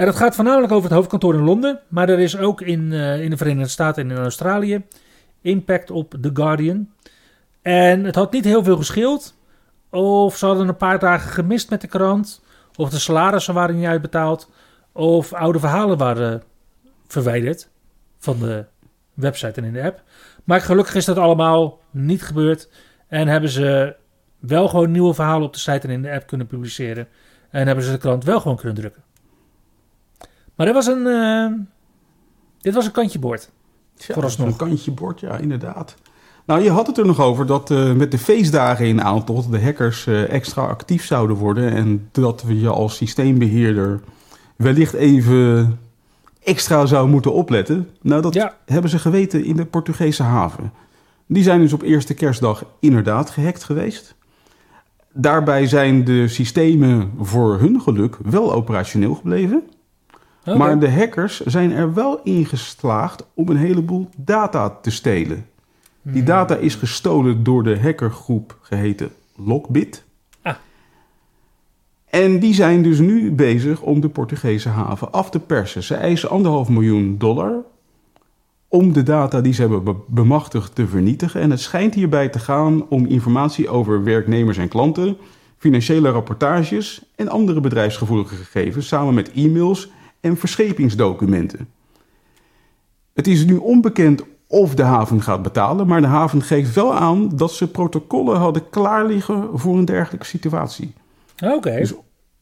En 0.00 0.06
dat 0.06 0.16
gaat 0.16 0.34
voornamelijk 0.34 0.72
over 0.72 0.84
het 0.84 0.92
hoofdkantoor 0.92 1.34
in 1.34 1.44
Londen, 1.44 1.80
maar 1.88 2.08
er 2.08 2.18
is 2.18 2.38
ook 2.38 2.60
in, 2.60 2.92
uh, 2.92 3.22
in 3.22 3.30
de 3.30 3.36
Verenigde 3.36 3.68
Staten 3.68 4.04
en 4.04 4.16
in 4.16 4.22
Australië 4.22 4.82
impact 5.40 5.90
op 5.90 6.14
The 6.20 6.30
Guardian. 6.32 6.88
En 7.62 8.04
het 8.04 8.14
had 8.14 8.32
niet 8.32 8.44
heel 8.44 8.64
veel 8.64 8.76
gescheeld. 8.76 9.34
Of 9.90 10.36
ze 10.36 10.46
hadden 10.46 10.68
een 10.68 10.76
paar 10.76 10.98
dagen 10.98 11.30
gemist 11.30 11.70
met 11.70 11.80
de 11.80 11.86
krant. 11.86 12.42
Of 12.76 12.90
de 12.90 12.98
salarissen 12.98 13.54
waren 13.54 13.76
niet 13.76 13.86
uitbetaald. 13.86 14.50
Of 14.92 15.32
oude 15.32 15.58
verhalen 15.58 15.98
waren 15.98 16.42
verwijderd 17.06 17.68
van 18.18 18.38
de 18.38 18.64
website 19.14 19.60
en 19.60 19.66
in 19.66 19.72
de 19.72 19.82
app. 19.82 20.02
Maar 20.44 20.60
gelukkig 20.60 20.94
is 20.94 21.04
dat 21.04 21.18
allemaal 21.18 21.80
niet 21.90 22.22
gebeurd. 22.22 22.68
En 23.08 23.28
hebben 23.28 23.50
ze 23.50 23.96
wel 24.38 24.68
gewoon 24.68 24.90
nieuwe 24.90 25.14
verhalen 25.14 25.46
op 25.46 25.52
de 25.52 25.58
site 25.58 25.86
en 25.86 25.90
in 25.90 26.02
de 26.02 26.12
app 26.12 26.26
kunnen 26.26 26.46
publiceren. 26.46 27.08
En 27.50 27.66
hebben 27.66 27.84
ze 27.84 27.90
de 27.90 27.98
krant 27.98 28.24
wel 28.24 28.40
gewoon 28.40 28.56
kunnen 28.56 28.74
drukken. 28.74 29.02
Maar 30.60 30.68
dit 30.68 30.78
was 30.78 30.86
een, 30.86 31.06
uh, 31.06 31.46
dit 32.58 32.74
was 32.74 32.86
een 32.86 32.92
kantje 32.92 33.18
boord. 33.18 33.50
Ja, 33.96 34.14
Vooralsnog. 34.14 34.48
Een 34.48 34.56
kantje 34.56 34.90
bord, 34.90 35.20
ja, 35.20 35.36
inderdaad. 35.36 35.94
Nou, 36.44 36.62
je 36.62 36.70
had 36.70 36.86
het 36.86 36.98
er 36.98 37.06
nog 37.06 37.20
over 37.20 37.46
dat 37.46 37.70
uh, 37.70 37.92
met 37.92 38.10
de 38.10 38.18
feestdagen 38.18 38.86
in 38.86 39.02
aantocht 39.02 39.50
de 39.50 39.62
hackers 39.62 40.06
uh, 40.06 40.32
extra 40.32 40.62
actief 40.62 41.04
zouden 41.04 41.36
worden. 41.36 41.72
En 41.72 42.08
dat 42.12 42.42
we 42.42 42.60
je 42.60 42.68
als 42.68 42.96
systeembeheerder 42.96 44.00
wellicht 44.56 44.94
even 44.94 45.78
extra 46.42 46.86
zou 46.86 47.08
moeten 47.08 47.32
opletten. 47.32 47.88
Nou, 48.02 48.22
dat 48.22 48.34
ja. 48.34 48.54
hebben 48.66 48.90
ze 48.90 48.98
geweten 48.98 49.44
in 49.44 49.56
de 49.56 49.64
Portugese 49.64 50.22
haven. 50.22 50.72
Die 51.26 51.42
zijn 51.42 51.60
dus 51.60 51.72
op 51.72 51.82
eerste 51.82 52.14
kerstdag 52.14 52.64
inderdaad 52.80 53.30
gehackt 53.30 53.64
geweest. 53.64 54.14
Daarbij 55.12 55.66
zijn 55.66 56.04
de 56.04 56.28
systemen 56.28 57.12
voor 57.20 57.58
hun 57.58 57.80
geluk 57.80 58.16
wel 58.22 58.52
operationeel 58.52 59.14
gebleven. 59.14 59.62
Okay. 60.40 60.56
Maar 60.56 60.78
de 60.78 60.90
hackers 60.90 61.40
zijn 61.40 61.72
er 61.72 61.94
wel 61.94 62.20
in 62.24 62.46
geslaagd 62.46 63.26
om 63.34 63.48
een 63.48 63.56
heleboel 63.56 64.08
data 64.16 64.70
te 64.70 64.90
stelen. 64.90 65.46
Die 66.02 66.22
data 66.22 66.56
is 66.56 66.74
gestolen 66.74 67.42
door 67.42 67.62
de 67.62 67.80
hackergroep 67.80 68.58
geheten 68.60 69.10
Lockbit. 69.36 70.04
Ah. 70.42 70.54
En 72.10 72.38
die 72.38 72.54
zijn 72.54 72.82
dus 72.82 72.98
nu 72.98 73.32
bezig 73.32 73.80
om 73.80 74.00
de 74.00 74.08
Portugese 74.08 74.68
haven 74.68 75.12
af 75.12 75.30
te 75.30 75.38
persen. 75.38 75.82
Ze 75.82 75.94
eisen 75.94 76.30
anderhalf 76.30 76.68
miljoen 76.68 77.18
dollar 77.18 77.54
om 78.68 78.92
de 78.92 79.02
data 79.02 79.40
die 79.40 79.52
ze 79.52 79.60
hebben 79.60 79.96
bemachtigd 80.06 80.74
te 80.74 80.86
vernietigen. 80.86 81.40
En 81.40 81.50
het 81.50 81.60
schijnt 81.60 81.94
hierbij 81.94 82.28
te 82.28 82.38
gaan 82.38 82.88
om 82.88 83.06
informatie 83.06 83.68
over 83.68 84.04
werknemers 84.04 84.56
en 84.56 84.68
klanten, 84.68 85.16
financiële 85.58 86.10
rapportages 86.10 87.04
en 87.16 87.28
andere 87.28 87.60
bedrijfsgevoelige 87.60 88.34
gegevens, 88.34 88.88
samen 88.88 89.14
met 89.14 89.32
e-mails 89.32 89.90
en 90.20 90.36
verschepingsdocumenten. 90.36 91.68
Het 93.12 93.26
is 93.26 93.44
nu 93.44 93.56
onbekend 93.56 94.24
of 94.46 94.74
de 94.74 94.82
haven 94.82 95.22
gaat 95.22 95.42
betalen, 95.42 95.86
maar 95.86 96.00
de 96.00 96.06
haven 96.06 96.42
geeft 96.42 96.74
wel 96.74 96.94
aan 96.94 97.28
dat 97.36 97.52
ze 97.52 97.70
protocollen 97.70 98.38
hadden 98.38 98.70
klaar 98.70 99.06
liggen 99.06 99.48
voor 99.58 99.78
een 99.78 99.84
dergelijke 99.84 100.26
situatie. 100.26 100.92
Oké. 101.44 101.76
Dus 101.76 101.94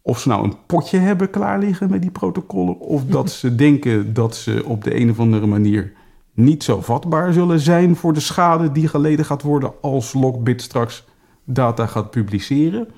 of 0.02 0.20
ze 0.20 0.28
nou 0.28 0.44
een 0.44 0.56
potje 0.66 0.98
hebben 0.98 1.30
klaar 1.30 1.58
liggen 1.58 1.90
met 1.90 2.02
die 2.02 2.10
protocollen, 2.10 2.78
of 2.80 3.04
dat 3.04 3.30
ze 3.40 3.54
denken 3.54 4.14
dat 4.14 4.36
ze 4.36 4.62
op 4.64 4.84
de 4.84 4.96
een 4.96 5.10
of 5.10 5.18
andere 5.18 5.46
manier 5.46 5.92
niet 6.32 6.64
zo 6.64 6.80
vatbaar 6.80 7.32
zullen 7.32 7.60
zijn 7.60 7.96
voor 7.96 8.12
de 8.12 8.20
schade 8.20 8.72
die 8.72 8.88
geleden 8.88 9.24
gaat 9.24 9.42
worden 9.42 9.72
als 9.80 10.12
Lockbit 10.12 10.62
straks 10.62 11.04
data 11.44 11.86
gaat 11.86 12.10
publiceren. 12.10 12.88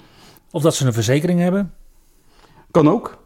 Of 0.51 0.63
dat 0.63 0.75
ze 0.75 0.87
een 0.87 0.93
verzekering 0.93 1.41
hebben. 1.41 1.73
Kan 2.71 2.89
ook. 2.89 3.20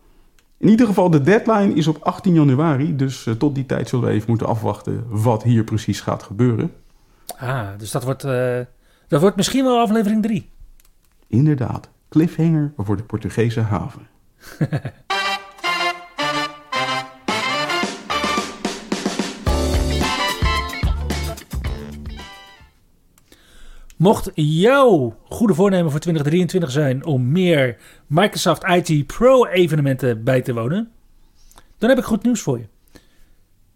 In 0.58 0.68
ieder 0.68 0.86
geval, 0.86 1.10
de 1.10 1.20
deadline 1.20 1.74
is 1.74 1.86
op 1.86 2.02
18 2.02 2.34
januari. 2.34 2.96
Dus 2.96 3.26
uh, 3.26 3.34
tot 3.34 3.54
die 3.54 3.66
tijd 3.66 3.88
zullen 3.88 4.04
we 4.04 4.12
even 4.12 4.28
moeten 4.28 4.46
afwachten 4.46 5.04
wat 5.08 5.42
hier 5.42 5.64
precies 5.64 6.00
gaat 6.00 6.22
gebeuren. 6.22 6.72
Ah, 7.36 7.68
dus 7.78 7.90
dat 7.90 8.04
wordt, 8.04 8.24
uh, 8.24 8.60
dat 9.08 9.20
wordt 9.20 9.36
misschien 9.36 9.64
wel 9.64 9.78
aflevering 9.78 10.22
3. 10.22 10.50
Inderdaad. 11.26 11.88
Cliffhanger 12.08 12.72
voor 12.76 12.96
de 12.96 13.02
Portugese 13.02 13.60
haven. 13.60 14.06
Mocht 24.04 24.30
jouw 24.34 25.16
goede 25.28 25.54
voornemen 25.54 25.90
voor 25.90 26.00
2023 26.00 26.70
zijn 26.70 27.04
om 27.04 27.32
meer 27.32 27.76
Microsoft 28.06 28.64
IT 28.64 29.06
Pro 29.06 29.46
evenementen 29.46 30.24
bij 30.24 30.40
te 30.40 30.54
wonen, 30.54 30.92
dan 31.78 31.88
heb 31.88 31.98
ik 31.98 32.04
goed 32.04 32.22
nieuws 32.22 32.40
voor 32.40 32.58
je. 32.58 32.66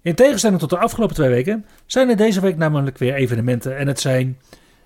In 0.03 0.15
tegenstelling 0.15 0.61
tot 0.61 0.71
de 0.71 0.79
afgelopen 0.79 1.15
twee 1.15 1.29
weken 1.29 1.67
zijn 1.87 2.09
er 2.09 2.17
deze 2.17 2.41
week 2.41 2.57
namelijk 2.57 2.99
weer 2.99 3.15
evenementen 3.15 3.77
en 3.77 3.87
het 3.87 4.01
zijn 4.01 4.39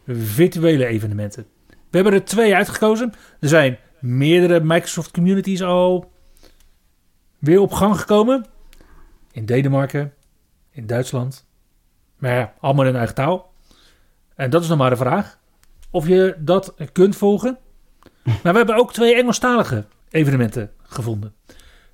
virtuele 0.06 0.86
evenementen. 0.86 1.46
We 1.68 1.98
hebben 1.98 2.12
er 2.12 2.24
twee 2.24 2.54
uitgekozen. 2.54 3.12
Er 3.40 3.48
zijn 3.48 3.78
meerdere 4.00 4.60
Microsoft 4.60 5.10
communities 5.10 5.62
al 5.62 6.12
weer 7.38 7.60
op 7.60 7.72
gang 7.72 8.00
gekomen. 8.00 8.46
In 9.32 9.46
Denemarken, 9.46 10.12
in 10.70 10.86
Duitsland. 10.86 11.46
Maar 12.18 12.34
ja, 12.34 12.54
allemaal 12.60 12.86
in 12.86 12.96
eigen 12.96 13.14
taal. 13.14 13.51
En 14.36 14.50
dat 14.50 14.62
is 14.62 14.68
nog 14.68 14.78
maar 14.78 14.90
de 14.90 14.96
vraag. 14.96 15.38
Of 15.90 16.08
je 16.08 16.36
dat 16.38 16.74
kunt 16.92 17.16
volgen. 17.16 17.58
Maar 18.42 18.52
we 18.52 18.58
hebben 18.58 18.76
ook 18.76 18.92
twee 18.92 19.14
Engelstalige 19.14 19.84
evenementen 20.10 20.70
gevonden. 20.82 21.34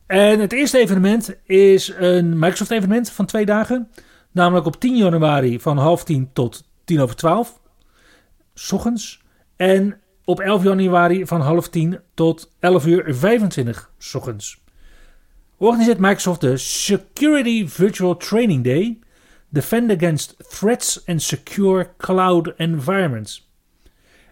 En 0.07 0.41
het 0.41 0.53
eerste 0.53 0.79
evenement 0.79 1.35
is 1.45 1.93
een 1.99 2.39
Microsoft 2.39 2.71
evenement 2.71 3.11
van 3.11 3.27
twee 3.27 3.47
dagen. 3.47 3.89
Namelijk 4.33 4.67
op 4.67 4.81
10 4.81 4.97
januari 4.97 5.61
van 5.61 5.79
half 5.79 6.05
tien 6.05 6.31
tot 6.33 6.69
tien 6.85 7.01
over 7.01 7.17
twaalf. 7.17 7.61
Ochtends. 8.73 9.23
En 9.57 10.01
op 10.25 10.41
11 10.41 10.63
januari 10.63 11.27
van 11.27 11.41
half 11.41 11.69
tien 11.69 12.01
tot 12.15 12.53
11 12.61 12.87
uur 12.87 13.15
25 13.15 13.91
s 13.99 14.15
ochtends. 14.15 14.61
Organiseert 15.57 15.99
Microsoft 15.99 16.41
de 16.41 16.57
Security 16.57 17.69
Virtual 17.69 18.17
Training 18.17 18.65
Day. 18.65 18.99
Defend 19.49 19.91
Against 19.91 20.35
Threats 20.49 21.07
and 21.07 21.23
Secure 21.23 21.91
Cloud 21.97 22.53
Environments. 22.57 23.51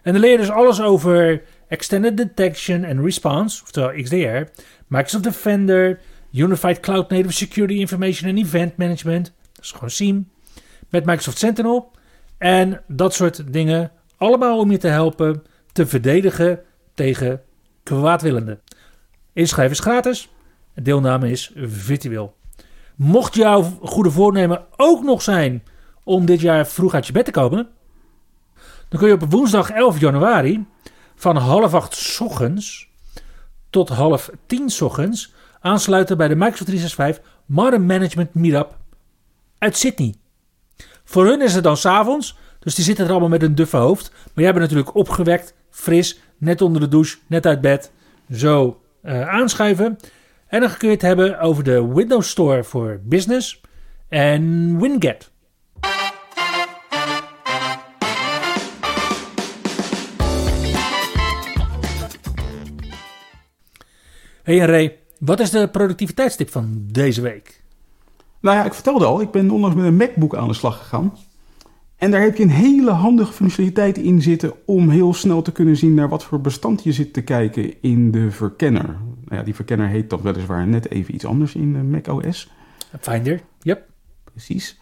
En 0.01 0.13
dan 0.13 0.21
leer 0.21 0.31
je 0.31 0.37
dus 0.37 0.49
alles 0.49 0.81
over 0.81 1.43
Extended 1.67 2.17
Detection 2.17 2.85
and 2.85 2.99
Response, 2.99 3.63
oftewel 3.63 4.03
XDR, 4.03 4.51
Microsoft 4.87 5.23
Defender, 5.23 5.99
Unified 6.31 6.79
Cloud 6.79 7.09
Native 7.09 7.31
Security 7.31 7.73
Information 7.73 8.29
and 8.29 8.37
Event 8.37 8.77
Management, 8.77 9.33
dat 9.53 9.63
is 9.63 9.71
gewoon 9.71 9.89
SIEM, 9.89 10.29
met 10.89 11.05
Microsoft 11.05 11.37
Sentinel 11.37 11.91
en 12.37 12.81
dat 12.87 13.13
soort 13.13 13.53
dingen. 13.53 13.91
Allemaal 14.17 14.59
om 14.59 14.71
je 14.71 14.77
te 14.77 14.87
helpen 14.87 15.43
te 15.71 15.85
verdedigen 15.85 16.59
tegen 16.93 17.41
kwaadwillenden. 17.83 18.59
Inschrijven 19.33 19.75
is 19.75 19.79
gratis, 19.79 20.29
deelname 20.75 21.31
is 21.31 21.51
virtueel. 21.55 22.35
Mocht 22.97 23.35
jouw 23.35 23.63
goede 23.81 24.11
voornemen 24.11 24.65
ook 24.75 25.03
nog 25.03 25.21
zijn 25.21 25.63
om 26.03 26.25
dit 26.25 26.41
jaar 26.41 26.67
vroeg 26.67 26.93
uit 26.93 27.07
je 27.07 27.13
bed 27.13 27.25
te 27.25 27.31
komen, 27.31 27.67
dan 28.89 28.99
kun 28.99 29.07
je 29.07 29.13
op 29.13 29.31
woensdag 29.31 29.69
11 29.69 29.99
januari 29.99 30.65
van 31.15 31.35
half 31.35 31.73
acht 31.73 32.19
ochtends 32.21 32.89
tot 33.69 33.89
half 33.89 34.29
tien 34.45 34.71
ochtends 34.81 35.33
aansluiten 35.59 36.17
bij 36.17 36.27
de 36.27 36.35
Microsoft 36.35 36.65
365 36.65 37.33
Modern 37.45 37.85
Management 37.85 38.33
Meetup 38.33 38.75
uit 39.57 39.77
Sydney. 39.77 40.15
Voor 41.03 41.25
hun 41.25 41.41
is 41.41 41.53
het 41.53 41.63
dan 41.63 41.77
s'avonds, 41.77 42.37
dus 42.59 42.75
die 42.75 42.83
zitten 42.83 43.05
er 43.05 43.11
allemaal 43.11 43.29
met 43.29 43.43
een 43.43 43.55
duffe 43.55 43.77
hoofd. 43.77 44.11
Maar 44.33 44.43
jij 44.43 44.53
bent 44.53 44.63
natuurlijk 44.63 44.95
opgewekt, 44.95 45.53
fris, 45.69 46.19
net 46.37 46.61
onder 46.61 46.81
de 46.81 46.87
douche, 46.87 47.17
net 47.27 47.45
uit 47.45 47.61
bed. 47.61 47.91
Zo 48.31 48.81
uh, 49.03 49.29
aanschuiven. 49.29 49.97
En 50.47 50.59
dan 50.59 50.77
kun 50.77 50.87
je 50.87 50.93
het 50.93 51.03
hebben 51.03 51.39
over 51.39 51.63
de 51.63 51.87
Windows 51.93 52.29
Store 52.29 52.63
voor 52.63 52.99
Business 53.03 53.61
en 54.07 54.79
Winget. 54.79 55.31
Hey 64.43 64.57
Ray, 64.57 64.97
wat 65.19 65.39
is 65.39 65.49
de 65.49 65.67
productiviteitstip 65.67 66.49
van 66.49 66.85
deze 66.91 67.21
week? 67.21 67.63
Nou 68.39 68.57
ja, 68.57 68.65
ik 68.65 68.73
vertelde 68.73 69.05
al, 69.05 69.21
ik 69.21 69.31
ben 69.31 69.51
onlangs 69.51 69.75
met 69.75 69.85
een 69.85 69.95
MacBook 69.95 70.35
aan 70.35 70.47
de 70.47 70.53
slag 70.53 70.77
gegaan. 70.77 71.17
En 71.95 72.11
daar 72.11 72.21
heb 72.21 72.37
je 72.37 72.43
een 72.43 72.49
hele 72.49 72.91
handige 72.91 73.33
functionaliteit 73.33 73.97
in 73.97 74.21
zitten 74.21 74.53
om 74.65 74.89
heel 74.89 75.13
snel 75.13 75.41
te 75.41 75.51
kunnen 75.51 75.77
zien 75.77 75.93
naar 75.93 76.09
wat 76.09 76.23
voor 76.23 76.41
bestand 76.41 76.83
je 76.83 76.91
zit 76.91 77.13
te 77.13 77.21
kijken 77.21 77.81
in 77.81 78.11
de 78.11 78.31
verkenner. 78.31 78.97
Nou 79.27 79.39
ja, 79.39 79.45
die 79.45 79.55
verkenner 79.55 79.87
heet 79.87 80.09
toch 80.09 80.21
weliswaar 80.21 80.67
net 80.67 80.91
even 80.91 81.13
iets 81.15 81.25
anders 81.25 81.55
in 81.55 81.89
Mac 81.89 82.07
OS. 82.07 82.51
Finder, 82.99 83.41
yep. 83.61 83.85
Precies. 84.23 84.79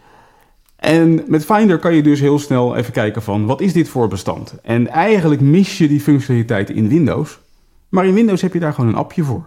En 0.75 1.23
met 1.27 1.45
Finder 1.45 1.79
kan 1.79 1.95
je 1.95 2.03
dus 2.03 2.19
heel 2.19 2.39
snel 2.39 2.75
even 2.75 2.93
kijken 2.93 3.21
van 3.21 3.45
wat 3.45 3.61
is 3.61 3.73
dit 3.73 3.89
voor 3.89 4.07
bestand. 4.07 4.55
En 4.61 4.87
eigenlijk 4.87 5.41
mis 5.41 5.77
je 5.77 5.87
die 5.87 6.01
functionaliteit 6.01 6.69
in 6.69 6.87
Windows. 6.87 7.39
Maar 7.89 8.05
in 8.05 8.13
Windows 8.13 8.41
heb 8.41 8.53
je 8.53 8.59
daar 8.59 8.73
gewoon 8.73 8.89
een 8.89 8.95
appje 8.95 9.23
voor. 9.23 9.45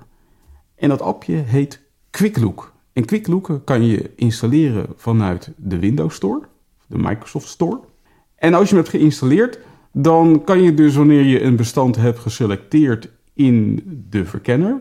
En 0.77 0.89
dat 0.89 1.03
appje 1.03 1.35
heet 1.35 1.81
QuickLook. 2.11 2.73
En 2.93 3.05
QuickLook 3.05 3.61
kan 3.65 3.87
je 3.87 4.11
installeren 4.17 4.87
vanuit 4.97 5.53
de 5.57 5.79
Windows 5.79 6.15
Store, 6.15 6.41
de 6.87 6.99
Microsoft 6.99 7.49
Store. 7.49 7.81
En 8.37 8.55
als 8.55 8.69
je 8.69 8.75
hem 8.75 8.85
hebt 8.85 8.97
geïnstalleerd, 8.97 9.59
dan 9.93 10.45
kan 10.45 10.63
je 10.63 10.75
dus 10.75 10.95
wanneer 10.95 11.23
je 11.23 11.43
een 11.43 11.57
bestand 11.57 11.97
hebt 11.97 12.19
geselecteerd 12.19 13.09
in 13.39 13.83
de 14.11 14.25
verkenner, 14.25 14.81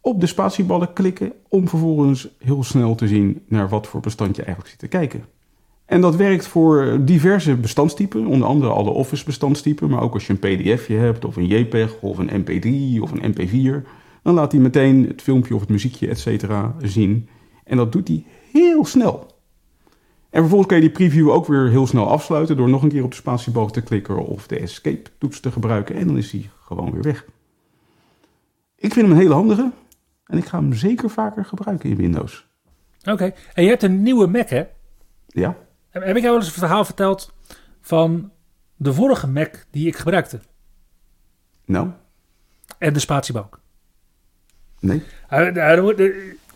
op 0.00 0.20
de 0.20 0.26
spatieballen 0.26 0.92
klikken 0.92 1.32
om 1.48 1.68
vervolgens 1.68 2.28
heel 2.38 2.62
snel 2.62 2.94
te 2.94 3.08
zien 3.08 3.42
naar 3.48 3.68
wat 3.68 3.86
voor 3.86 4.00
bestand 4.00 4.36
je 4.36 4.42
eigenlijk 4.42 4.70
zit 4.70 4.78
te 4.78 4.88
kijken. 4.88 5.24
En 5.84 6.00
dat 6.00 6.16
werkt 6.16 6.46
voor 6.46 6.98
diverse 7.04 7.56
bestandstypen, 7.56 8.26
onder 8.26 8.48
andere 8.48 8.72
alle 8.72 8.90
Office 8.90 9.24
bestandstypen, 9.24 9.90
maar 9.90 10.02
ook 10.02 10.14
als 10.14 10.26
je 10.26 10.32
een 10.32 10.56
pdfje 10.56 10.94
hebt 10.94 11.24
of 11.24 11.36
een 11.36 11.46
JPEG 11.46 12.00
of 12.00 12.18
een 12.18 12.44
mp3 12.44 13.02
of 13.02 13.10
een 13.10 13.34
mp4, 13.34 13.86
dan 14.22 14.34
laat 14.34 14.52
hij 14.52 14.60
meteen 14.60 15.06
het 15.08 15.22
filmpje 15.22 15.54
of 15.54 15.60
het 15.60 15.70
muziekje 15.70 16.08
et 16.08 16.18
cetera 16.18 16.74
zien. 16.82 17.28
En 17.64 17.76
dat 17.76 17.92
doet 17.92 18.08
hij 18.08 18.24
heel 18.52 18.84
snel. 18.84 19.26
En 20.30 20.40
vervolgens 20.40 20.68
kan 20.68 20.76
je 20.76 20.82
die 20.82 20.92
preview 20.92 21.30
ook 21.30 21.46
weer 21.46 21.68
heel 21.68 21.86
snel 21.86 22.08
afsluiten 22.08 22.56
door 22.56 22.68
nog 22.68 22.82
een 22.82 22.88
keer 22.88 23.04
op 23.04 23.10
de 23.10 23.16
spatiebalk 23.16 23.72
te 23.72 23.80
klikken 23.80 24.26
of 24.26 24.46
de 24.46 24.58
escape 24.58 25.10
toets 25.18 25.40
te 25.40 25.50
gebruiken 25.50 25.94
en 25.96 26.06
dan 26.06 26.16
is 26.16 26.32
hij 26.32 26.50
gewoon 26.64 26.92
weer 26.92 27.02
weg. 27.02 27.24
Ik 28.78 28.92
vind 28.92 29.06
hem 29.06 29.10
een 29.10 29.22
hele 29.22 29.34
handige 29.34 29.70
en 30.24 30.38
ik 30.38 30.44
ga 30.44 30.58
hem 30.58 30.72
zeker 30.72 31.10
vaker 31.10 31.44
gebruiken 31.44 31.90
in 31.90 31.96
Windows. 31.96 32.46
Oké, 33.04 33.32
en 33.54 33.62
je 33.62 33.68
hebt 33.68 33.82
een 33.82 34.02
nieuwe 34.02 34.26
Mac 34.26 34.48
hè? 34.48 34.66
Ja. 35.26 35.56
Heb 35.88 36.02
ik 36.02 36.22
jou 36.22 36.22
wel 36.22 36.36
eens 36.36 36.46
een 36.46 36.52
verhaal 36.52 36.84
verteld 36.84 37.34
van 37.80 38.32
de 38.76 38.92
vorige 38.92 39.26
Mac 39.26 39.64
die 39.70 39.86
ik 39.86 39.96
gebruikte? 39.96 40.40
Nou? 41.64 41.90
En 42.78 42.92
de 42.92 42.98
spatiebalk. 42.98 43.60
Nee. 44.80 45.02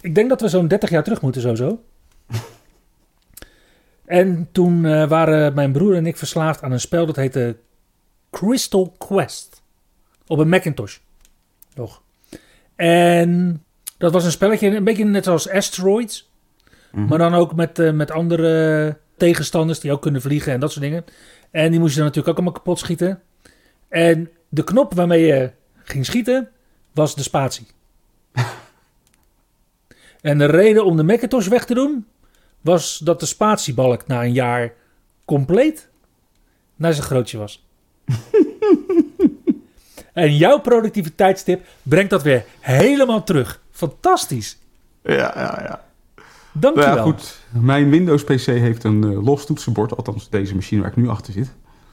Ik 0.00 0.14
denk 0.14 0.28
dat 0.28 0.40
we 0.40 0.48
zo'n 0.48 0.68
30 0.68 0.90
jaar 0.90 1.02
terug 1.02 1.20
moeten, 1.20 1.42
sowieso. 1.42 1.84
en 4.04 4.48
toen 4.52 4.84
uh, 4.84 5.08
waren 5.08 5.54
mijn 5.54 5.72
broer 5.72 5.94
en 5.94 6.06
ik 6.06 6.16
verslaafd 6.16 6.62
aan 6.62 6.72
een 6.72 6.80
spel 6.80 7.06
dat 7.06 7.16
heette 7.16 7.56
Crystal 8.30 8.94
Quest. 8.98 9.62
Op 10.26 10.38
een 10.38 10.48
Macintosh. 10.48 10.98
Nog. 11.74 12.02
En 12.82 13.64
dat 13.98 14.12
was 14.12 14.24
een 14.24 14.30
spelletje, 14.30 14.76
een 14.76 14.84
beetje 14.84 15.04
net 15.04 15.24
zoals 15.24 15.50
Asteroids. 15.50 16.30
Mm 16.66 17.00
-hmm. 17.00 17.08
Maar 17.08 17.18
dan 17.18 17.34
ook 17.34 17.54
met, 17.54 17.78
uh, 17.78 17.92
met 17.92 18.10
andere 18.10 18.98
tegenstanders 19.16 19.80
die 19.80 19.92
ook 19.92 20.02
kunnen 20.02 20.20
vliegen 20.20 20.52
en 20.52 20.60
dat 20.60 20.70
soort 20.72 20.84
dingen. 20.84 21.04
En 21.50 21.70
die 21.70 21.80
moest 21.80 21.92
je 21.92 21.98
dan 21.98 22.06
natuurlijk 22.06 22.38
ook 22.38 22.44
allemaal 22.44 22.62
kapot 22.62 22.78
schieten. 22.78 23.22
En 23.88 24.30
de 24.48 24.64
knop 24.64 24.94
waarmee 24.94 25.26
je 25.26 25.50
ging 25.82 26.06
schieten 26.06 26.48
was 26.92 27.14
de 27.14 27.22
spatie. 27.22 27.66
En 30.20 30.38
de 30.38 30.44
reden 30.44 30.84
om 30.84 30.96
de 30.96 31.02
Macintosh 31.02 31.48
weg 31.48 31.64
te 31.64 31.74
doen 31.74 32.06
was 32.60 32.98
dat 32.98 33.20
de 33.20 33.26
spatiebalk 33.26 34.06
na 34.06 34.22
een 34.22 34.32
jaar 34.32 34.74
compleet 35.24 35.88
naar 36.76 36.92
zijn 36.92 37.06
grootje 37.06 37.38
was. 37.38 37.66
en 40.12 40.36
jouw 40.36 40.58
productiviteitstip 40.58 41.66
brengt 41.82 42.10
dat 42.10 42.22
weer 42.22 42.44
helemaal 42.60 43.24
terug. 43.24 43.60
Fantastisch. 43.70 44.58
Ja, 45.02 45.32
ja, 45.34 45.58
ja. 45.62 45.82
Dankjewel. 46.52 46.94
Nou 46.94 47.06
ja, 47.06 47.12
goed. 47.12 47.38
Mijn 47.50 47.90
Windows 47.90 48.24
PC 48.24 48.44
heeft 48.44 48.84
een 48.84 49.04
uh, 49.04 49.24
los 49.24 49.46
toetsenbord, 49.46 49.96
althans 49.96 50.30
deze 50.30 50.54
machine 50.54 50.80
waar 50.80 50.90
ik 50.90 50.96
nu 50.96 51.08
achter 51.08 51.32
zit. 51.32 51.52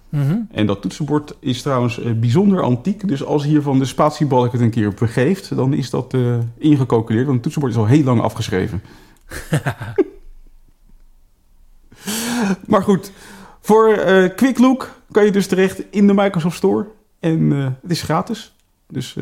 Mm 0.09 0.27
-hmm. 0.27 0.47
En 0.51 0.65
dat 0.65 0.81
toetsenbord 0.81 1.35
is 1.39 1.61
trouwens 1.61 1.99
uh, 1.99 2.13
bijzonder 2.13 2.61
antiek. 2.61 3.07
Dus 3.07 3.23
als 3.23 3.43
hiervan 3.43 3.79
de 3.79 3.85
spatiebalk 3.85 4.51
het 4.51 4.61
een 4.61 4.69
keer 4.69 4.93
begeeft, 4.93 5.55
dan 5.55 5.73
is 5.73 5.89
dat 5.89 6.13
uh, 6.13 6.37
ingecalculeerd. 6.57 7.25
Want 7.25 7.33
het 7.33 7.43
toetsenbord 7.43 7.73
is 7.73 7.79
al 7.79 7.87
heel 7.87 8.03
lang 8.03 8.21
afgeschreven. 8.21 8.81
maar 12.67 12.83
goed, 12.83 13.11
voor 13.61 13.97
Quick 14.35 14.57
Look 14.57 14.89
kan 15.11 15.25
je 15.25 15.31
dus 15.31 15.47
terecht 15.47 15.83
in 15.89 16.07
de 16.07 16.13
Microsoft 16.13 16.57
Store. 16.57 16.87
En 17.19 17.51
het 17.51 17.91
is 17.91 18.01
gratis. 18.01 18.55
Dus 18.87 19.15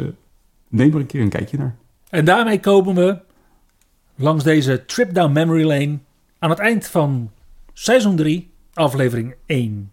neem 0.68 0.94
er 0.94 1.00
een 1.00 1.06
keer 1.06 1.22
een 1.22 1.30
kijkje 1.30 1.58
naar. 1.58 1.76
En 2.10 2.26
daarmee 2.26 2.60
komen 2.60 2.96
we 2.96 3.20
langs 4.16 4.44
deze 4.44 4.86
trip 4.86 5.14
down 5.14 5.32
memory 5.32 5.64
lane 5.64 5.98
aan 6.40 6.50
het 6.50 6.60
eind 6.60 6.88
van 6.88 7.32
seizoen 7.74 8.16
3, 8.16 8.52
aflevering 8.74 9.36
1. 9.46 9.92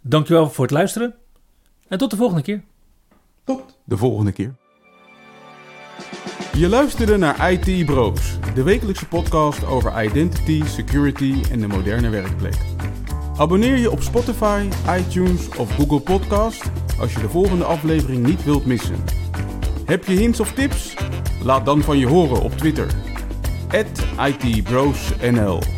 Dankjewel 0.00 0.50
voor 0.50 0.64
het 0.64 0.74
luisteren 0.74 1.14
en 1.88 1.98
tot 1.98 2.10
de 2.10 2.16
volgende 2.16 2.42
keer. 2.42 2.62
Tot 3.44 3.78
de 3.84 3.96
volgende 3.96 4.32
keer. 4.32 4.54
Je 6.52 6.68
luisterde 6.68 7.16
naar 7.16 7.52
IT 7.52 7.86
Bros, 7.86 8.38
de 8.54 8.62
wekelijkse 8.62 9.08
podcast 9.08 9.64
over 9.64 10.04
identity, 10.04 10.64
security 10.64 11.42
en 11.50 11.60
de 11.60 11.66
moderne 11.66 12.08
werkplek. 12.08 12.56
Abonneer 13.36 13.76
je 13.76 13.90
op 13.90 14.02
Spotify, 14.02 14.68
iTunes 14.98 15.48
of 15.48 15.74
Google 15.74 16.00
Podcast 16.00 16.70
als 17.00 17.12
je 17.12 17.20
de 17.20 17.28
volgende 17.28 17.64
aflevering 17.64 18.26
niet 18.26 18.44
wilt 18.44 18.66
missen. 18.66 19.04
Heb 19.84 20.04
je 20.04 20.14
hints 20.14 20.40
of 20.40 20.52
tips? 20.52 20.94
Laat 21.42 21.64
dan 21.64 21.82
van 21.82 21.98
je 21.98 22.06
horen 22.06 22.42
op 22.42 22.52
Twitter. 22.52 22.86
@itbrosnl 24.42 25.75